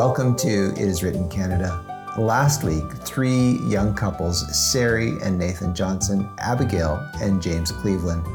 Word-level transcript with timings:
Welcome 0.00 0.34
to 0.36 0.72
It 0.72 0.78
Is 0.78 1.02
Written 1.02 1.28
Canada. 1.28 1.84
Last 2.16 2.64
week, 2.64 2.90
three 3.04 3.58
young 3.66 3.94
couples, 3.94 4.40
Sari 4.56 5.20
and 5.20 5.38
Nathan 5.38 5.74
Johnson, 5.74 6.26
Abigail 6.38 7.06
and 7.20 7.42
James 7.42 7.70
Cleveland, 7.70 8.26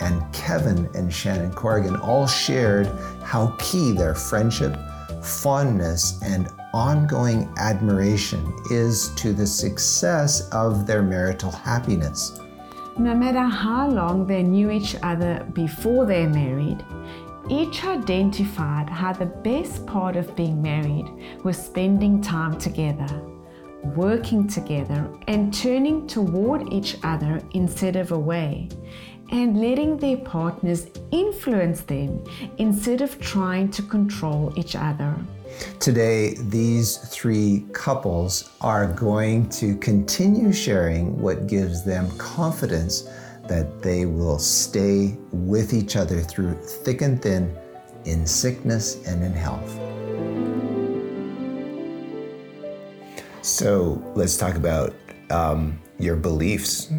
and 0.00 0.22
Kevin 0.32 0.88
and 0.94 1.12
Shannon 1.12 1.52
Corrigan 1.52 1.96
all 1.96 2.26
shared 2.26 2.86
how 3.22 3.54
key 3.58 3.92
their 3.92 4.14
friendship, 4.14 4.74
fondness, 5.22 6.18
and 6.22 6.48
ongoing 6.72 7.52
admiration 7.58 8.50
is 8.70 9.14
to 9.16 9.34
the 9.34 9.46
success 9.46 10.48
of 10.52 10.86
their 10.86 11.02
marital 11.02 11.50
happiness. 11.50 12.40
No 12.96 13.14
matter 13.14 13.42
how 13.42 13.90
long 13.90 14.26
they 14.26 14.42
knew 14.42 14.70
each 14.70 14.96
other 15.02 15.46
before 15.52 16.06
they 16.06 16.26
married, 16.26 16.82
each 17.50 17.84
identified 17.84 18.88
how 18.88 19.12
the 19.12 19.26
best 19.26 19.84
part 19.84 20.14
of 20.14 20.36
being 20.36 20.62
married 20.62 21.06
was 21.42 21.58
spending 21.58 22.22
time 22.22 22.56
together, 22.58 23.20
working 23.96 24.46
together, 24.46 25.10
and 25.26 25.52
turning 25.52 26.06
toward 26.06 26.72
each 26.72 26.96
other 27.02 27.42
instead 27.52 27.96
of 27.96 28.12
away, 28.12 28.68
and 29.32 29.60
letting 29.60 29.96
their 29.96 30.18
partners 30.18 30.86
influence 31.10 31.80
them 31.80 32.24
instead 32.58 33.00
of 33.00 33.20
trying 33.20 33.68
to 33.72 33.82
control 33.82 34.52
each 34.56 34.76
other. 34.76 35.12
Today, 35.80 36.34
these 36.42 36.98
three 36.98 37.66
couples 37.72 38.50
are 38.60 38.86
going 38.86 39.48
to 39.50 39.76
continue 39.78 40.52
sharing 40.52 41.20
what 41.20 41.48
gives 41.48 41.84
them 41.84 42.08
confidence 42.16 43.08
that 43.50 43.82
they 43.82 44.06
will 44.06 44.38
stay 44.38 45.16
with 45.32 45.74
each 45.74 45.96
other 45.96 46.20
through 46.20 46.54
thick 46.54 47.02
and 47.02 47.20
thin, 47.20 47.52
in 48.04 48.24
sickness 48.24 49.04
and 49.08 49.24
in 49.24 49.32
health. 49.32 49.68
So 53.42 54.00
let's 54.14 54.36
talk 54.36 54.54
about 54.54 54.94
um, 55.30 55.80
your 55.98 56.14
beliefs. 56.14 56.92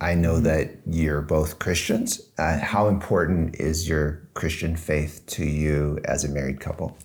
I 0.00 0.14
know 0.14 0.38
that 0.38 0.70
you're 0.86 1.22
both 1.22 1.58
Christians. 1.58 2.20
Uh, 2.38 2.58
how 2.58 2.86
important 2.86 3.56
is 3.56 3.88
your 3.88 4.22
Christian 4.34 4.76
faith 4.76 5.24
to 5.26 5.44
you 5.44 5.98
as 6.04 6.22
a 6.22 6.28
married 6.28 6.60
couple? 6.60 6.96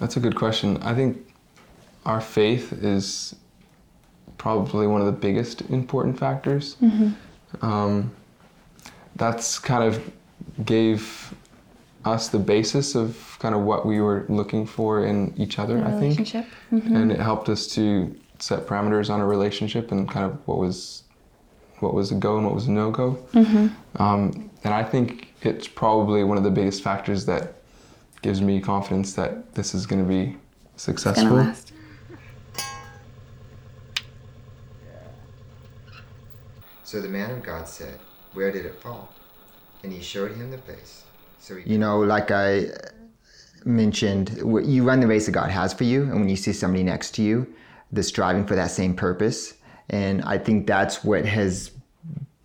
That's 0.00 0.16
a 0.16 0.20
good 0.20 0.34
question. 0.34 0.76
I 0.82 0.92
think 0.92 1.24
our 2.04 2.20
faith 2.20 2.72
is 2.72 3.36
probably 4.38 4.88
one 4.88 5.00
of 5.00 5.06
the 5.06 5.12
biggest 5.12 5.60
important 5.70 6.18
factors. 6.18 6.76
Um, 7.62 8.12
that's 9.16 9.58
kind 9.58 9.82
of 9.84 10.12
gave 10.64 11.34
us 12.04 12.28
the 12.28 12.38
basis 12.38 12.94
of 12.94 13.36
kind 13.40 13.54
of 13.54 13.62
what 13.62 13.84
we 13.84 14.00
were 14.00 14.24
looking 14.28 14.66
for 14.66 15.04
in 15.04 15.34
each 15.36 15.58
other, 15.58 15.78
I 15.78 15.90
think. 15.90 16.18
relationship. 16.18 16.46
And 16.70 17.10
it 17.12 17.18
helped 17.18 17.48
us 17.48 17.66
to 17.74 18.14
set 18.38 18.66
parameters 18.66 19.10
on 19.10 19.20
a 19.20 19.26
relationship 19.26 19.90
and 19.92 20.08
kind 20.08 20.26
of 20.26 20.46
what 20.46 20.58
was 20.58 21.02
what 21.80 21.92
was 21.92 22.10
a 22.10 22.14
go 22.14 22.36
and 22.36 22.46
what 22.46 22.54
was 22.54 22.68
a 22.68 22.70
no 22.70 22.90
go. 22.90 23.18
Um, 23.96 24.50
and 24.64 24.72
I 24.72 24.82
think 24.82 25.34
it's 25.42 25.68
probably 25.68 26.24
one 26.24 26.38
of 26.38 26.44
the 26.44 26.50
biggest 26.50 26.82
factors 26.82 27.26
that 27.26 27.54
gives 28.22 28.40
me 28.40 28.60
confidence 28.60 29.12
that 29.14 29.54
this 29.54 29.74
is 29.74 29.84
going 29.86 30.02
to 30.02 30.08
be 30.08 30.36
successful. 30.76 31.36
So 36.86 37.00
the 37.00 37.08
man 37.08 37.32
of 37.32 37.42
God 37.42 37.66
said, 37.66 37.98
Where 38.34 38.52
did 38.52 38.64
it 38.64 38.80
fall? 38.80 39.12
And 39.82 39.92
he 39.92 40.00
showed 40.00 40.30
him 40.30 40.52
the 40.52 40.58
place. 40.58 41.02
So 41.40 41.56
You 41.56 41.78
know, 41.78 41.98
like 41.98 42.30
I 42.30 42.68
mentioned, 43.64 44.38
you 44.38 44.84
run 44.84 45.00
the 45.00 45.08
race 45.08 45.26
that 45.26 45.32
God 45.32 45.50
has 45.50 45.74
for 45.74 45.82
you, 45.82 46.02
and 46.02 46.20
when 46.20 46.28
you 46.28 46.36
see 46.36 46.52
somebody 46.52 46.84
next 46.84 47.10
to 47.16 47.22
you 47.22 47.52
that's 47.90 48.06
striving 48.06 48.46
for 48.46 48.54
that 48.54 48.70
same 48.70 48.94
purpose, 48.94 49.54
and 49.90 50.22
I 50.22 50.38
think 50.38 50.68
that's 50.68 51.02
what 51.02 51.24
has 51.26 51.72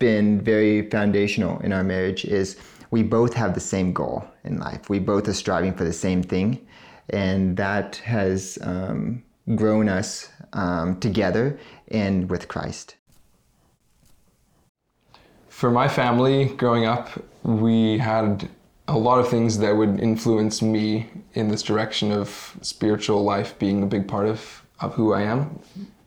been 0.00 0.40
very 0.40 0.90
foundational 0.90 1.60
in 1.60 1.72
our 1.72 1.84
marriage 1.84 2.24
is 2.24 2.56
we 2.90 3.04
both 3.04 3.34
have 3.34 3.54
the 3.54 3.60
same 3.60 3.92
goal 3.92 4.24
in 4.42 4.58
life. 4.58 4.90
We 4.90 4.98
both 4.98 5.28
are 5.28 5.34
striving 5.34 5.72
for 5.72 5.84
the 5.84 5.92
same 5.92 6.20
thing, 6.20 6.66
and 7.10 7.56
that 7.58 7.94
has 7.98 8.58
um, 8.62 9.22
grown 9.54 9.88
us 9.88 10.30
um, 10.52 10.98
together 10.98 11.60
and 11.92 12.28
with 12.28 12.48
Christ. 12.48 12.96
For 15.52 15.70
my 15.70 15.86
family 15.86 16.46
growing 16.46 16.86
up, 16.86 17.10
we 17.42 17.98
had 17.98 18.48
a 18.88 18.96
lot 18.96 19.20
of 19.20 19.28
things 19.28 19.58
that 19.58 19.76
would 19.76 20.00
influence 20.00 20.62
me 20.62 21.08
in 21.34 21.48
this 21.48 21.62
direction 21.62 22.10
of 22.10 22.56
spiritual 22.62 23.22
life 23.22 23.56
being 23.58 23.82
a 23.82 23.86
big 23.86 24.08
part 24.08 24.26
of, 24.26 24.62
of 24.80 24.94
who 24.94 25.12
I 25.12 25.22
am. 25.22 25.60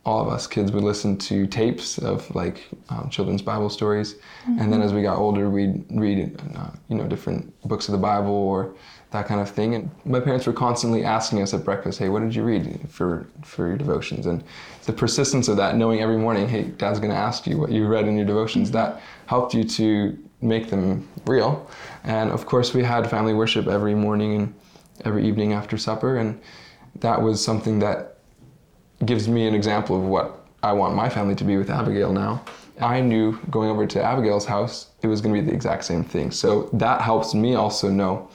All 0.03 0.19
of 0.19 0.27
us 0.27 0.47
kids 0.47 0.71
would 0.71 0.83
listen 0.83 1.15
to 1.29 1.45
tapes 1.45 1.99
of 1.99 2.33
like 2.35 2.67
um, 2.89 3.07
children's 3.09 3.43
Bible 3.43 3.69
stories, 3.69 4.15
and 4.59 4.73
then 4.73 4.81
as 4.81 4.93
we 4.93 5.03
got 5.03 5.17
older, 5.17 5.49
we'd 5.49 5.85
read 5.91 6.41
uh, 6.57 6.71
you 6.89 6.97
know 6.97 7.07
different 7.07 7.53
books 7.61 7.87
of 7.87 7.93
the 7.93 7.99
Bible 7.99 8.33
or 8.33 8.75
that 9.15 9.27
kind 9.27 9.41
of 9.41 9.49
thing. 9.49 9.75
And 9.75 9.89
my 10.05 10.19
parents 10.19 10.45
were 10.45 10.53
constantly 10.53 11.03
asking 11.03 11.41
us 11.41 11.53
at 11.53 11.63
breakfast, 11.63 11.99
"Hey, 11.99 12.09
what 12.09 12.21
did 12.21 12.35
you 12.35 12.43
read 12.43 12.79
for 12.89 13.27
for 13.43 13.67
your 13.67 13.77
devotions?" 13.77 14.25
And 14.25 14.43
the 14.85 14.93
persistence 14.93 15.47
of 15.47 15.57
that, 15.57 15.75
knowing 15.75 16.01
every 16.01 16.17
morning, 16.17 16.47
"Hey, 16.47 16.63
Dad's 16.63 16.99
going 16.99 17.11
to 17.11 17.17
ask 17.17 17.47
you 17.47 17.57
what 17.57 17.71
you 17.71 17.87
read 17.87 18.07
in 18.07 18.15
your 18.15 18.25
devotions," 18.25 18.71
that 18.71 18.89
mm-hmm. 18.91 19.27
helped 19.27 19.53
you 19.53 19.63
to 19.63 20.17
make 20.41 20.69
them 20.69 21.07
real. 21.25 21.65
And 22.03 22.29
of 22.31 22.45
course, 22.45 22.73
we 22.73 22.83
had 22.83 23.09
family 23.09 23.33
worship 23.33 23.67
every 23.67 23.95
morning 23.95 24.35
and 24.35 24.53
every 25.03 25.27
evening 25.27 25.53
after 25.53 25.77
supper, 25.77 26.17
and 26.17 26.39
that 26.99 27.21
was 27.21 27.43
something 27.43 27.79
that 27.79 28.17
gives 29.03 29.27
me 29.27 29.47
an 29.47 29.55
example 29.55 29.97
of 29.97 30.03
what 30.03 30.45
I 30.63 30.71
want 30.73 30.95
my 30.95 31.09
family 31.09 31.35
to 31.35 31.43
be 31.43 31.57
with 31.57 31.69
Abigail 31.69 32.11
now. 32.13 32.41
I 32.79 33.01
knew 33.01 33.37
going 33.49 33.69
over 33.69 33.85
to 33.85 34.03
Abigail's 34.03 34.45
house, 34.45 34.87
it 35.01 35.07
was 35.07 35.21
going 35.21 35.33
to 35.35 35.41
be 35.41 35.47
the 35.47 35.53
exact 35.53 35.85
same 35.85 36.03
thing. 36.03 36.31
So 36.31 36.69
that 36.73 37.01
helps 37.01 37.33
me 37.33 37.55
also 37.55 37.89
know 37.89 38.27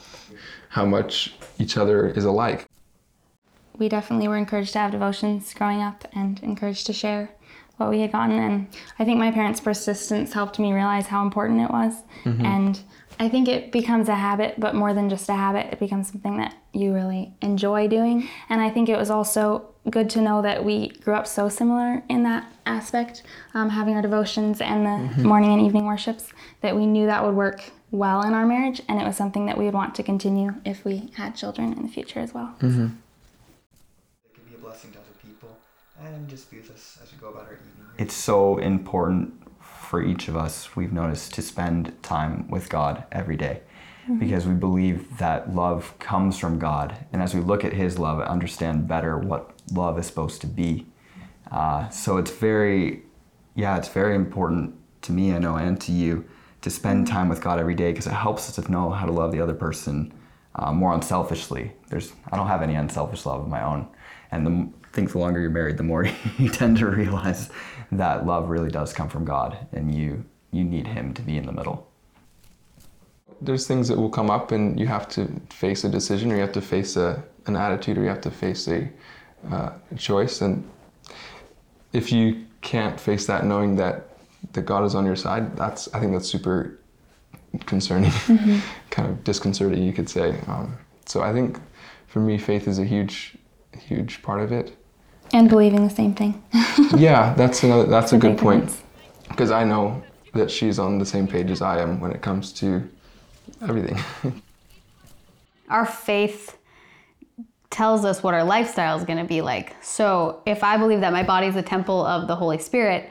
how 0.71 0.85
much 0.85 1.33
each 1.59 1.77
other 1.77 2.07
is 2.07 2.23
alike. 2.25 2.65
We 3.77 3.89
definitely 3.89 4.27
were 4.27 4.37
encouraged 4.37 4.73
to 4.73 4.79
have 4.79 4.91
devotions 4.91 5.53
growing 5.53 5.81
up 5.81 6.07
and 6.13 6.39
encouraged 6.41 6.85
to 6.87 6.93
share 6.93 7.29
what 7.77 7.89
we 7.89 8.01
had 8.01 8.11
gotten. 8.11 8.37
And 8.37 8.67
I 8.99 9.05
think 9.05 9.19
my 9.19 9.31
parents' 9.31 9.59
persistence 9.59 10.33
helped 10.33 10.59
me 10.59 10.71
realize 10.71 11.07
how 11.07 11.23
important 11.23 11.61
it 11.61 11.71
was. 11.71 11.93
And 12.45 12.79
I 13.19 13.27
think 13.27 13.47
it 13.47 13.71
becomes 13.71 14.07
a 14.07 14.15
habit, 14.15 14.59
but 14.59 14.73
more 14.75 14.93
than 14.93 15.09
just 15.09 15.27
a 15.29 15.33
habit, 15.33 15.73
it 15.73 15.79
becomes 15.79 16.11
something 16.11 16.37
that 16.37 16.55
you 16.73 16.93
really 16.93 17.33
enjoy 17.41 17.87
doing. 17.87 18.29
And 18.49 18.61
I 18.61 18.69
think 18.69 18.87
it 18.87 18.97
was 18.97 19.09
also 19.09 19.67
good 19.89 20.09
to 20.11 20.21
know 20.21 20.41
that 20.41 20.63
we 20.63 20.89
grew 20.89 21.15
up 21.15 21.27
so 21.27 21.49
similar 21.49 22.03
in 22.07 22.23
that 22.23 22.45
aspect, 22.65 23.23
um, 23.53 23.69
having 23.69 23.95
our 23.95 24.01
devotions 24.01 24.61
and 24.61 24.85
the 24.85 25.23
morning 25.27 25.51
and 25.51 25.61
evening 25.61 25.85
worships, 25.85 26.31
that 26.61 26.75
we 26.75 26.85
knew 26.85 27.07
that 27.07 27.25
would 27.25 27.35
work 27.35 27.63
well 27.91 28.23
in 28.23 28.33
our 28.33 28.45
marriage. 28.45 28.81
And 28.87 28.99
it 29.01 29.05
was 29.05 29.17
something 29.17 29.45
that 29.45 29.57
we 29.57 29.65
would 29.65 29.73
want 29.73 29.95
to 29.95 30.03
continue 30.03 30.55
if 30.65 30.83
we 30.85 31.09
had 31.15 31.35
children 31.35 31.73
in 31.73 31.81
the 31.83 31.89
future 31.89 32.19
as 32.19 32.33
well. 32.33 32.55
It 32.57 32.61
can 32.61 32.97
be 34.49 34.55
a 34.55 34.57
blessing 34.57 34.91
to 34.91 34.99
other 34.99 35.07
people 35.25 35.57
and 35.99 36.27
just 36.27 36.49
be 36.49 36.57
with 36.57 36.71
us 36.71 36.97
as 37.03 37.11
we 37.11 37.17
go 37.19 37.29
about 37.29 37.43
our 37.47 37.53
evening. 37.53 37.67
it's 37.97 38.13
so 38.15 38.57
important 38.57 39.33
for 39.61 40.01
each 40.01 40.27
of 40.27 40.35
us 40.37 40.75
we've 40.75 40.93
noticed 40.93 41.33
to 41.33 41.41
spend 41.41 41.91
time 42.01 42.47
with 42.49 42.69
god 42.69 43.03
every 43.11 43.35
day 43.35 43.61
because 44.19 44.47
we 44.47 44.53
believe 44.53 45.17
that 45.17 45.53
love 45.53 45.93
comes 45.99 46.37
from 46.39 46.57
god 46.57 47.05
and 47.11 47.21
as 47.21 47.35
we 47.35 47.41
look 47.41 47.63
at 47.65 47.73
his 47.73 47.99
love 47.99 48.19
understand 48.21 48.87
better 48.87 49.17
what 49.17 49.51
love 49.73 49.99
is 49.99 50.05
supposed 50.07 50.39
to 50.41 50.47
be 50.47 50.85
uh, 51.51 51.87
so 51.89 52.17
it's 52.17 52.31
very 52.31 53.03
yeah 53.55 53.77
it's 53.77 53.89
very 53.89 54.15
important 54.15 54.73
to 55.01 55.11
me 55.11 55.33
i 55.33 55.37
know 55.37 55.55
and 55.57 55.79
to 55.81 55.91
you 55.91 56.25
to 56.61 56.69
spend 56.69 57.07
time 57.07 57.29
with 57.29 57.41
god 57.41 57.59
every 57.59 57.75
day 57.75 57.91
because 57.91 58.07
it 58.07 58.13
helps 58.13 58.47
us 58.49 58.63
to 58.63 58.71
know 58.71 58.89
how 58.89 59.05
to 59.05 59.11
love 59.11 59.31
the 59.31 59.41
other 59.41 59.53
person 59.53 60.13
uh, 60.55 60.71
more 60.71 60.93
unselfishly 60.93 61.71
there's 61.89 62.13
i 62.31 62.37
don't 62.37 62.47
have 62.47 62.61
any 62.61 62.75
unselfish 62.75 63.25
love 63.25 63.41
of 63.41 63.47
my 63.47 63.63
own 63.63 63.87
and 64.31 64.45
the, 64.47 64.51
I 64.83 64.87
think 64.93 65.11
the 65.11 65.19
longer 65.19 65.39
you're 65.39 65.49
married, 65.49 65.77
the 65.77 65.83
more 65.83 66.05
you 66.37 66.49
tend 66.49 66.77
to 66.77 66.87
realize 66.87 67.49
that 67.91 68.25
love 68.25 68.49
really 68.49 68.69
does 68.69 68.93
come 68.93 69.09
from 69.09 69.25
God, 69.25 69.57
and 69.71 69.93
you 69.93 70.25
you 70.51 70.63
need 70.63 70.87
Him 70.87 71.13
to 71.13 71.21
be 71.21 71.37
in 71.37 71.45
the 71.45 71.51
middle. 71.51 71.87
There's 73.39 73.67
things 73.67 73.87
that 73.87 73.97
will 73.97 74.09
come 74.09 74.29
up, 74.29 74.51
and 74.51 74.79
you 74.79 74.87
have 74.87 75.07
to 75.09 75.27
face 75.49 75.83
a 75.83 75.89
decision, 75.89 76.31
or 76.31 76.35
you 76.35 76.41
have 76.41 76.51
to 76.53 76.61
face 76.61 76.95
a, 76.95 77.23
an 77.45 77.55
attitude, 77.55 77.97
or 77.97 78.01
you 78.01 78.09
have 78.09 78.21
to 78.21 78.31
face 78.31 78.67
a, 78.67 78.89
uh, 79.49 79.71
a 79.91 79.95
choice. 79.95 80.41
And 80.41 80.69
if 81.93 82.11
you 82.11 82.45
can't 82.61 82.99
face 82.99 83.25
that, 83.27 83.45
knowing 83.45 83.77
that 83.77 84.10
that 84.53 84.63
God 84.63 84.83
is 84.83 84.95
on 84.95 85.05
your 85.05 85.15
side, 85.15 85.55
that's 85.55 85.93
I 85.93 85.99
think 85.99 86.11
that's 86.11 86.27
super 86.27 86.79
concerning, 87.65 88.11
kind 88.89 89.09
of 89.09 89.23
disconcerting, 89.23 89.83
you 89.83 89.93
could 89.93 90.09
say. 90.09 90.39
Um, 90.47 90.77
so 91.05 91.21
I 91.21 91.33
think 91.33 91.59
for 92.07 92.19
me, 92.19 92.37
faith 92.37 92.67
is 92.67 92.79
a 92.79 92.85
huge, 92.85 93.37
huge 93.77 94.21
part 94.21 94.41
of 94.41 94.51
it. 94.51 94.75
And 95.33 95.49
believing 95.49 95.87
the 95.87 95.93
same 95.93 96.13
thing. 96.13 96.41
Yeah, 96.97 97.33
that's 97.35 97.63
another. 97.63 97.85
That's 97.85 98.11
a 98.11 98.15
The 98.15 98.21
good 98.21 98.37
point 98.37 98.65
point 98.65 98.81
because 99.29 99.51
I 99.51 99.63
know 99.63 100.01
that 100.33 100.49
she's 100.49 100.79
on 100.79 100.99
the 100.99 101.05
same 101.05 101.27
page 101.27 101.51
as 101.51 101.61
I 101.61 101.79
am 101.81 101.99
when 101.99 102.11
it 102.11 102.21
comes 102.21 102.51
to 102.53 102.87
everything. 103.61 103.97
Our 105.69 105.85
faith 105.85 106.57
tells 107.69 108.03
us 108.03 108.21
what 108.21 108.33
our 108.33 108.43
lifestyle 108.43 108.97
is 108.97 109.05
going 109.05 109.17
to 109.17 109.23
be 109.25 109.41
like. 109.41 109.81
So 109.81 110.41
if 110.45 110.63
I 110.63 110.75
believe 110.75 110.99
that 110.99 111.13
my 111.13 111.23
body 111.23 111.47
is 111.47 111.55
a 111.55 111.61
temple 111.61 112.05
of 112.05 112.27
the 112.27 112.35
Holy 112.35 112.57
Spirit, 112.57 113.09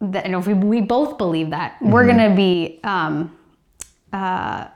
that, 0.00 0.24
and 0.24 0.34
if 0.34 0.46
we, 0.46 0.54
we 0.54 0.80
both 0.80 1.18
believe 1.18 1.50
that, 1.50 1.76
we're 1.80 2.04
going 2.04 2.18
to 2.18 2.34
be 2.34 2.80
um, 2.84 3.36
uh, 4.12 4.68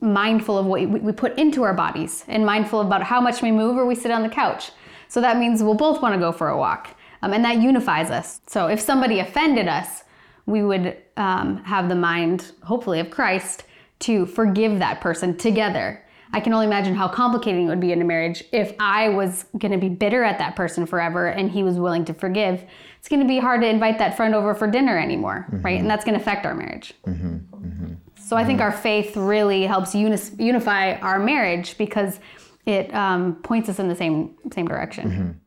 mindful 0.00 0.58
of 0.58 0.66
what 0.66 0.80
we, 0.80 0.86
we 0.86 1.12
put 1.12 1.36
into 1.38 1.62
our 1.62 1.74
bodies 1.74 2.24
and 2.28 2.44
mindful 2.44 2.80
about 2.80 3.02
how 3.02 3.20
much 3.20 3.42
we 3.42 3.50
move 3.50 3.76
or 3.76 3.86
we 3.86 3.94
sit 3.94 4.10
on 4.10 4.22
the 4.22 4.28
couch. 4.28 4.70
So 5.08 5.20
that 5.20 5.38
means 5.38 5.62
we'll 5.62 5.74
both 5.74 6.02
want 6.02 6.14
to 6.14 6.20
go 6.20 6.32
for 6.32 6.48
a 6.48 6.56
walk. 6.56 6.94
Um, 7.22 7.32
and 7.32 7.44
that 7.44 7.62
unifies 7.62 8.10
us. 8.10 8.40
So 8.46 8.66
if 8.66 8.80
somebody 8.80 9.20
offended 9.20 9.68
us, 9.68 10.04
we 10.44 10.62
would 10.62 10.96
um, 11.16 11.62
have 11.64 11.88
the 11.88 11.94
mind, 11.94 12.52
hopefully, 12.62 13.00
of 13.00 13.10
Christ 13.10 13.64
to 14.00 14.26
forgive 14.26 14.78
that 14.78 15.00
person 15.00 15.36
together. 15.36 16.02
I 16.32 16.40
can 16.40 16.52
only 16.52 16.66
imagine 16.66 16.94
how 16.94 17.08
complicating 17.08 17.66
it 17.66 17.68
would 17.68 17.80
be 17.80 17.92
in 17.92 18.02
a 18.02 18.04
marriage 18.04 18.44
if 18.52 18.74
I 18.78 19.08
was 19.08 19.46
going 19.58 19.72
to 19.72 19.78
be 19.78 19.88
bitter 19.88 20.22
at 20.22 20.38
that 20.38 20.54
person 20.54 20.84
forever 20.84 21.28
and 21.28 21.50
he 21.50 21.62
was 21.62 21.78
willing 21.78 22.04
to 22.04 22.14
forgive. 22.14 22.64
It's 23.06 23.08
going 23.08 23.22
to 23.22 23.28
be 23.28 23.38
hard 23.38 23.60
to 23.60 23.68
invite 23.68 24.00
that 24.00 24.16
friend 24.16 24.34
over 24.34 24.52
for 24.52 24.66
dinner 24.66 24.98
anymore, 24.98 25.46
mm-hmm. 25.46 25.62
right? 25.62 25.78
And 25.78 25.88
that's 25.88 26.04
going 26.04 26.16
to 26.16 26.20
affect 26.20 26.44
our 26.44 26.56
marriage. 26.56 26.92
Mm-hmm. 27.06 27.36
Mm-hmm. 27.54 27.94
So 28.16 28.36
I 28.36 28.44
think 28.44 28.60
our 28.60 28.72
faith 28.72 29.16
really 29.16 29.62
helps 29.62 29.94
unis- 29.94 30.32
unify 30.40 30.94
our 30.94 31.20
marriage 31.20 31.78
because 31.78 32.18
it 32.64 32.92
um, 32.92 33.36
points 33.44 33.68
us 33.68 33.78
in 33.78 33.86
the 33.86 33.94
same 33.94 34.34
same 34.52 34.66
direction. 34.66 35.40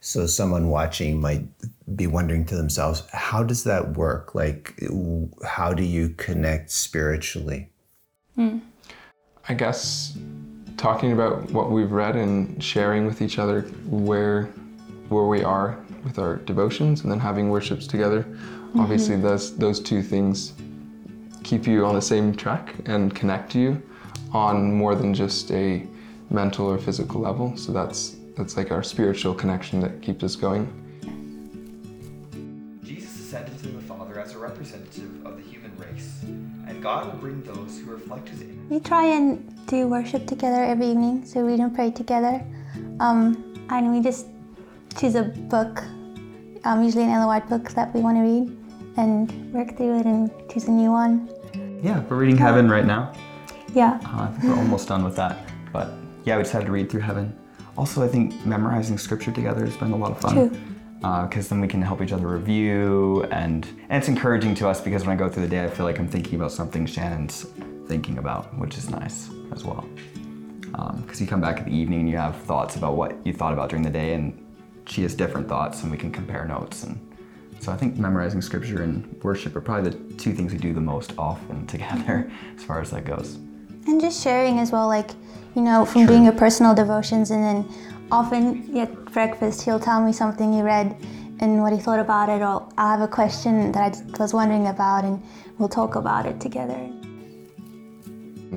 So 0.00 0.26
someone 0.26 0.66
watching 0.66 1.20
might 1.20 1.44
be 1.94 2.08
wondering 2.08 2.44
to 2.46 2.56
themselves, 2.56 3.04
how 3.12 3.44
does 3.44 3.62
that 3.62 3.96
work? 3.96 4.34
Like, 4.34 4.76
how 5.46 5.72
do 5.72 5.84
you 5.84 6.08
connect 6.08 6.72
spiritually? 6.72 7.70
Hmm. 8.34 8.58
I 9.48 9.54
guess 9.54 10.18
talking 10.76 11.12
about 11.12 11.52
what 11.52 11.70
we've 11.70 11.92
read 11.92 12.16
and 12.16 12.60
sharing 12.60 13.06
with 13.06 13.22
each 13.22 13.38
other 13.38 13.60
where 13.86 14.52
where 15.12 15.26
we 15.26 15.44
are 15.44 15.78
with 16.04 16.18
our 16.18 16.36
devotions 16.36 17.02
and 17.02 17.10
then 17.12 17.20
having 17.20 17.50
worships 17.50 17.86
together. 17.86 18.26
Obviously 18.76 19.16
those 19.16 19.56
those 19.56 19.78
two 19.80 20.02
things 20.02 20.54
keep 21.42 21.66
you 21.66 21.84
on 21.84 21.94
the 21.94 22.02
same 22.02 22.34
track 22.34 22.74
and 22.86 23.14
connect 23.14 23.54
you 23.54 23.82
on 24.32 24.72
more 24.72 24.94
than 24.94 25.12
just 25.12 25.50
a 25.50 25.86
mental 26.30 26.66
or 26.66 26.78
physical 26.78 27.20
level. 27.20 27.56
So 27.56 27.72
that's 27.72 28.16
that's 28.36 28.56
like 28.56 28.70
our 28.70 28.82
spiritual 28.82 29.34
connection 29.34 29.80
that 29.80 30.00
keeps 30.00 30.24
us 30.24 30.36
going. 30.36 30.66
Jesus 32.82 33.14
ascended 33.20 33.58
to 33.58 33.68
the 33.68 33.82
Father 33.82 34.18
as 34.18 34.34
a 34.34 34.38
representative 34.38 35.26
of 35.26 35.36
the 35.36 35.42
human 35.42 35.76
race, 35.76 36.20
and 36.66 36.82
God 36.82 37.06
will 37.06 37.20
bring 37.20 37.42
those 37.42 37.78
who 37.78 37.90
reflect 37.90 38.30
his 38.30 38.40
image. 38.40 38.56
We 38.70 38.80
try 38.80 39.04
and 39.04 39.66
do 39.66 39.86
worship 39.86 40.26
together 40.26 40.64
every 40.64 40.86
evening, 40.86 41.26
so 41.26 41.44
we 41.44 41.56
don't 41.56 41.74
pray 41.74 41.90
together. 41.90 42.42
Um, 43.00 43.66
and 43.68 43.92
we 43.92 44.00
just 44.00 44.26
choose 44.92 45.14
a 45.14 45.24
book, 45.24 45.82
um, 46.64 46.82
usually 46.82 47.04
an 47.04 47.10
Ellen 47.10 47.26
White 47.26 47.48
book 47.48 47.70
that 47.70 47.94
we 47.94 48.00
want 48.00 48.16
to 48.16 48.22
read, 48.22 48.56
and 48.96 49.52
work 49.52 49.76
through 49.76 50.00
it 50.00 50.06
and 50.06 50.30
choose 50.50 50.68
a 50.68 50.70
new 50.70 50.90
one. 50.90 51.28
Yeah, 51.82 52.00
we're 52.08 52.16
reading 52.16 52.36
Heaven 52.36 52.70
right 52.70 52.84
now. 52.84 53.12
Yeah. 53.74 53.98
Uh, 54.04 54.22
I 54.22 54.26
think 54.28 54.52
we're 54.52 54.58
almost 54.58 54.88
done 54.88 55.02
with 55.02 55.16
that. 55.16 55.38
But 55.72 55.92
yeah, 56.24 56.36
we 56.36 56.42
just 56.42 56.52
had 56.52 56.66
to 56.66 56.72
read 56.72 56.90
through 56.90 57.00
Heaven. 57.00 57.36
Also, 57.76 58.04
I 58.04 58.08
think 58.08 58.44
memorizing 58.44 58.98
scripture 58.98 59.32
together 59.32 59.64
has 59.64 59.76
been 59.76 59.92
a 59.92 59.96
lot 59.96 60.10
of 60.10 60.20
fun. 60.20 60.34
True. 60.34 60.58
Because 61.00 61.48
then 61.48 61.60
we 61.60 61.66
can 61.66 61.82
help 61.82 62.00
each 62.00 62.12
other 62.12 62.28
review, 62.28 63.24
and, 63.32 63.66
and 63.88 63.98
it's 63.98 64.06
encouraging 64.06 64.54
to 64.56 64.68
us 64.68 64.80
because 64.80 65.04
when 65.04 65.16
I 65.16 65.18
go 65.18 65.28
through 65.28 65.42
the 65.42 65.48
day, 65.48 65.64
I 65.64 65.68
feel 65.68 65.84
like 65.84 65.98
I'm 65.98 66.06
thinking 66.06 66.36
about 66.36 66.52
something 66.52 66.86
Shannon's 66.86 67.46
thinking 67.88 68.18
about, 68.18 68.56
which 68.56 68.78
is 68.78 68.88
nice 68.88 69.28
as 69.52 69.64
well. 69.64 69.84
Because 71.00 71.20
you 71.20 71.26
come 71.26 71.40
back 71.40 71.58
in 71.58 71.64
the 71.64 71.76
evening 71.76 72.00
and 72.00 72.08
you 72.08 72.16
have 72.18 72.36
thoughts 72.42 72.76
about 72.76 72.96
what 72.96 73.16
you 73.26 73.32
thought 73.32 73.52
about 73.52 73.70
during 73.70 73.82
the 73.82 73.90
day, 73.90 74.14
and 74.14 74.41
she 74.86 75.02
has 75.02 75.14
different 75.14 75.48
thoughts, 75.48 75.82
and 75.82 75.90
we 75.90 75.98
can 75.98 76.10
compare 76.10 76.44
notes. 76.46 76.84
And 76.84 76.98
so 77.60 77.72
I 77.72 77.76
think 77.76 77.96
memorizing 77.96 78.42
scripture 78.42 78.82
and 78.82 79.22
worship 79.22 79.54
are 79.54 79.60
probably 79.60 79.90
the 79.90 80.14
two 80.14 80.32
things 80.32 80.52
we 80.52 80.58
do 80.58 80.72
the 80.72 80.80
most 80.80 81.12
often 81.18 81.66
together, 81.74 82.30
as 82.56 82.64
far 82.64 82.80
as 82.80 82.90
that 82.90 83.04
goes. 83.04 83.36
And 83.86 84.00
just 84.00 84.22
sharing 84.22 84.58
as 84.58 84.72
well, 84.72 84.88
like, 84.88 85.10
you 85.54 85.62
know, 85.62 85.84
from 85.84 86.06
doing 86.06 86.24
your 86.24 86.32
personal 86.32 86.74
devotions, 86.74 87.30
and 87.30 87.42
then 87.42 87.74
often 88.10 88.76
at 88.78 89.04
breakfast, 89.06 89.62
he'll 89.62 89.80
tell 89.80 90.04
me 90.04 90.12
something 90.12 90.52
he 90.52 90.62
read 90.62 90.96
and 91.40 91.60
what 91.60 91.72
he 91.72 91.78
thought 91.78 91.98
about 91.98 92.28
it, 92.28 92.40
or 92.40 92.68
I'll 92.78 92.90
have 92.90 93.00
a 93.00 93.08
question 93.08 93.72
that 93.72 93.96
I 93.96 94.22
was 94.22 94.32
wondering 94.32 94.68
about, 94.68 95.04
and 95.04 95.22
we'll 95.58 95.68
talk 95.68 95.96
about 95.96 96.26
it 96.26 96.40
together. 96.40 96.90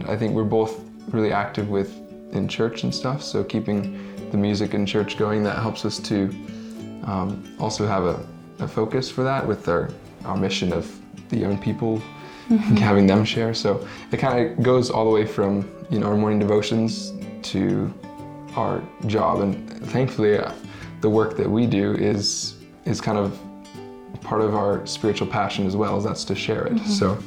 I 0.08 0.16
think 0.16 0.34
we're 0.34 0.44
both 0.44 0.82
really 1.08 1.32
active 1.32 1.70
with 1.70 2.02
in 2.34 2.48
church 2.48 2.84
and 2.84 2.94
stuff, 2.94 3.24
so 3.24 3.44
keeping 3.44 4.15
the 4.36 4.42
music 4.42 4.74
in 4.74 4.86
church 4.86 5.18
going 5.18 5.44
that 5.44 5.58
helps 5.60 5.86
us 5.86 5.98
to 5.98 6.28
um, 7.04 7.56
also 7.58 7.88
have 7.88 8.04
a, 8.04 8.28
a 8.60 8.68
focus 8.68 9.10
for 9.10 9.24
that 9.24 9.46
with 9.48 9.70
our, 9.70 9.90
our 10.26 10.36
mission 10.36 10.74
of 10.74 10.94
the 11.30 11.38
young 11.38 11.58
people, 11.58 12.02
having 12.78 13.08
them 13.08 13.24
share. 13.24 13.54
So 13.54 13.88
it 14.12 14.18
kind 14.18 14.38
of 14.46 14.62
goes 14.62 14.90
all 14.90 15.06
the 15.06 15.12
way 15.12 15.26
from 15.26 15.70
you 15.90 16.00
know 16.00 16.08
our 16.08 16.18
morning 16.18 16.40
devotions 16.40 17.14
to 17.52 17.94
our 18.56 18.82
job, 19.08 19.40
and 19.40 19.70
thankfully 19.88 20.38
uh, 20.38 20.52
the 21.02 21.10
work 21.10 21.38
that 21.38 21.50
we 21.50 21.66
do 21.66 21.94
is 21.94 22.56
is 22.86 23.00
kind 23.00 23.18
of 23.18 23.40
part 24.22 24.42
of 24.42 24.54
our 24.56 24.86
spiritual 24.86 25.28
passion 25.28 25.66
as 25.66 25.76
well, 25.76 25.96
as 25.98 26.04
that's 26.04 26.26
to 26.26 26.36
share 26.36 26.66
it. 26.66 26.80
So 26.86 27.18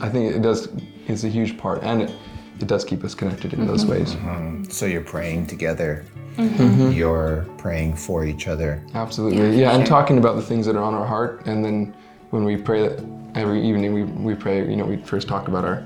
I 0.00 0.08
think 0.08 0.34
it 0.34 0.40
does 0.42 0.68
is 1.08 1.24
a 1.24 1.28
huge 1.28 1.58
part, 1.58 1.82
and 1.82 2.02
it, 2.02 2.10
it 2.60 2.68
does 2.68 2.84
keep 2.84 3.04
us 3.04 3.14
connected 3.14 3.52
in 3.52 3.66
those 3.66 3.84
ways. 3.84 4.16
So 4.70 4.86
you're 4.86 5.02
praying 5.02 5.46
together. 5.48 6.04
Mm-hmm. 6.36 6.90
You're 6.90 7.46
praying 7.58 7.96
for 7.96 8.24
each 8.24 8.48
other. 8.48 8.82
Absolutely, 8.94 9.58
yeah, 9.58 9.74
and 9.74 9.86
talking 9.86 10.18
about 10.18 10.36
the 10.36 10.42
things 10.42 10.66
that 10.66 10.76
are 10.76 10.82
on 10.82 10.94
our 10.94 11.06
heart, 11.06 11.46
and 11.46 11.64
then 11.64 11.94
when 12.30 12.44
we 12.44 12.56
pray 12.56 12.88
that 12.88 13.04
every 13.34 13.66
evening 13.66 13.94
we, 13.94 14.02
we 14.04 14.34
pray, 14.34 14.68
you 14.68 14.76
know, 14.76 14.84
we 14.84 14.96
first 14.96 15.28
talk 15.28 15.48
about 15.48 15.64
our 15.64 15.84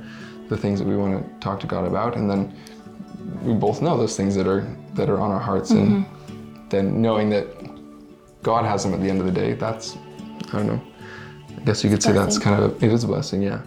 the 0.49 0.57
things 0.57 0.79
that 0.79 0.89
we 0.89 0.97
want 0.97 1.13
to 1.23 1.41
talk 1.41 1.61
to 1.61 1.67
God 1.67 1.87
about, 1.87 2.17
and 2.17 2.31
then 2.31 2.55
we 3.43 3.53
both 3.53 3.83
know 3.83 3.97
those 3.97 4.17
things 4.17 4.35
that 4.35 4.47
are 4.47 4.67
that 4.95 5.09
are 5.11 5.21
on 5.21 5.31
our 5.31 5.39
hearts, 5.39 5.71
and 5.71 6.07
mm-hmm. 6.07 6.69
then 6.69 7.03
knowing 7.03 7.29
that 7.31 7.47
God 8.43 8.65
has 8.65 8.85
them 8.85 8.95
at 8.95 9.01
the 9.01 9.11
end 9.11 9.21
of 9.21 9.27
the 9.27 9.33
day, 9.33 9.53
that's 9.53 9.97
I 10.49 10.53
don't 10.53 10.67
know. 10.67 10.83
I 11.57 11.61
guess 11.65 11.85
you 11.85 11.91
could 11.91 12.03
say 12.03 12.13
that's 12.13 12.39
kind 12.39 12.63
of 12.63 12.83
it 12.83 12.93
is 12.93 13.05
a 13.05 13.07
blessing, 13.07 13.43
yeah. 13.43 13.61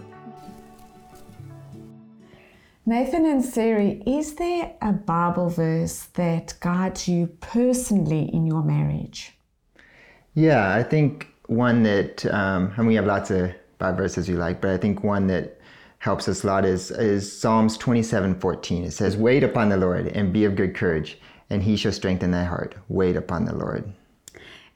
Nathan 2.84 3.26
and 3.26 3.44
Siri, 3.44 4.02
is 4.04 4.34
there 4.34 4.74
a 4.82 4.92
Bible 4.92 5.48
verse 5.48 6.06
that 6.14 6.54
guides 6.58 7.06
you 7.06 7.28
personally 7.40 8.28
in 8.32 8.44
your 8.44 8.64
marriage? 8.64 9.38
Yeah, 10.34 10.74
I 10.74 10.82
think 10.82 11.28
one 11.46 11.84
that, 11.84 12.26
um, 12.26 12.74
and 12.76 12.88
we 12.88 12.96
have 12.96 13.06
lots 13.06 13.30
of 13.30 13.52
Bible 13.78 13.98
verses 13.98 14.28
you 14.28 14.36
like, 14.36 14.60
but 14.60 14.70
I 14.70 14.78
think 14.78 15.04
one 15.04 15.28
that 15.28 15.60
helps 15.98 16.26
us 16.26 16.42
a 16.42 16.46
lot 16.48 16.64
is, 16.64 16.90
is 16.90 17.40
Psalms 17.40 17.78
27 17.78 18.40
14. 18.40 18.84
It 18.84 18.90
says, 18.90 19.16
Wait 19.16 19.44
upon 19.44 19.68
the 19.68 19.76
Lord 19.76 20.08
and 20.08 20.32
be 20.32 20.44
of 20.44 20.56
good 20.56 20.74
courage, 20.74 21.20
and 21.50 21.62
he 21.62 21.76
shall 21.76 21.92
strengthen 21.92 22.32
thy 22.32 22.42
heart. 22.42 22.74
Wait 22.88 23.14
upon 23.14 23.44
the 23.44 23.54
Lord. 23.54 23.92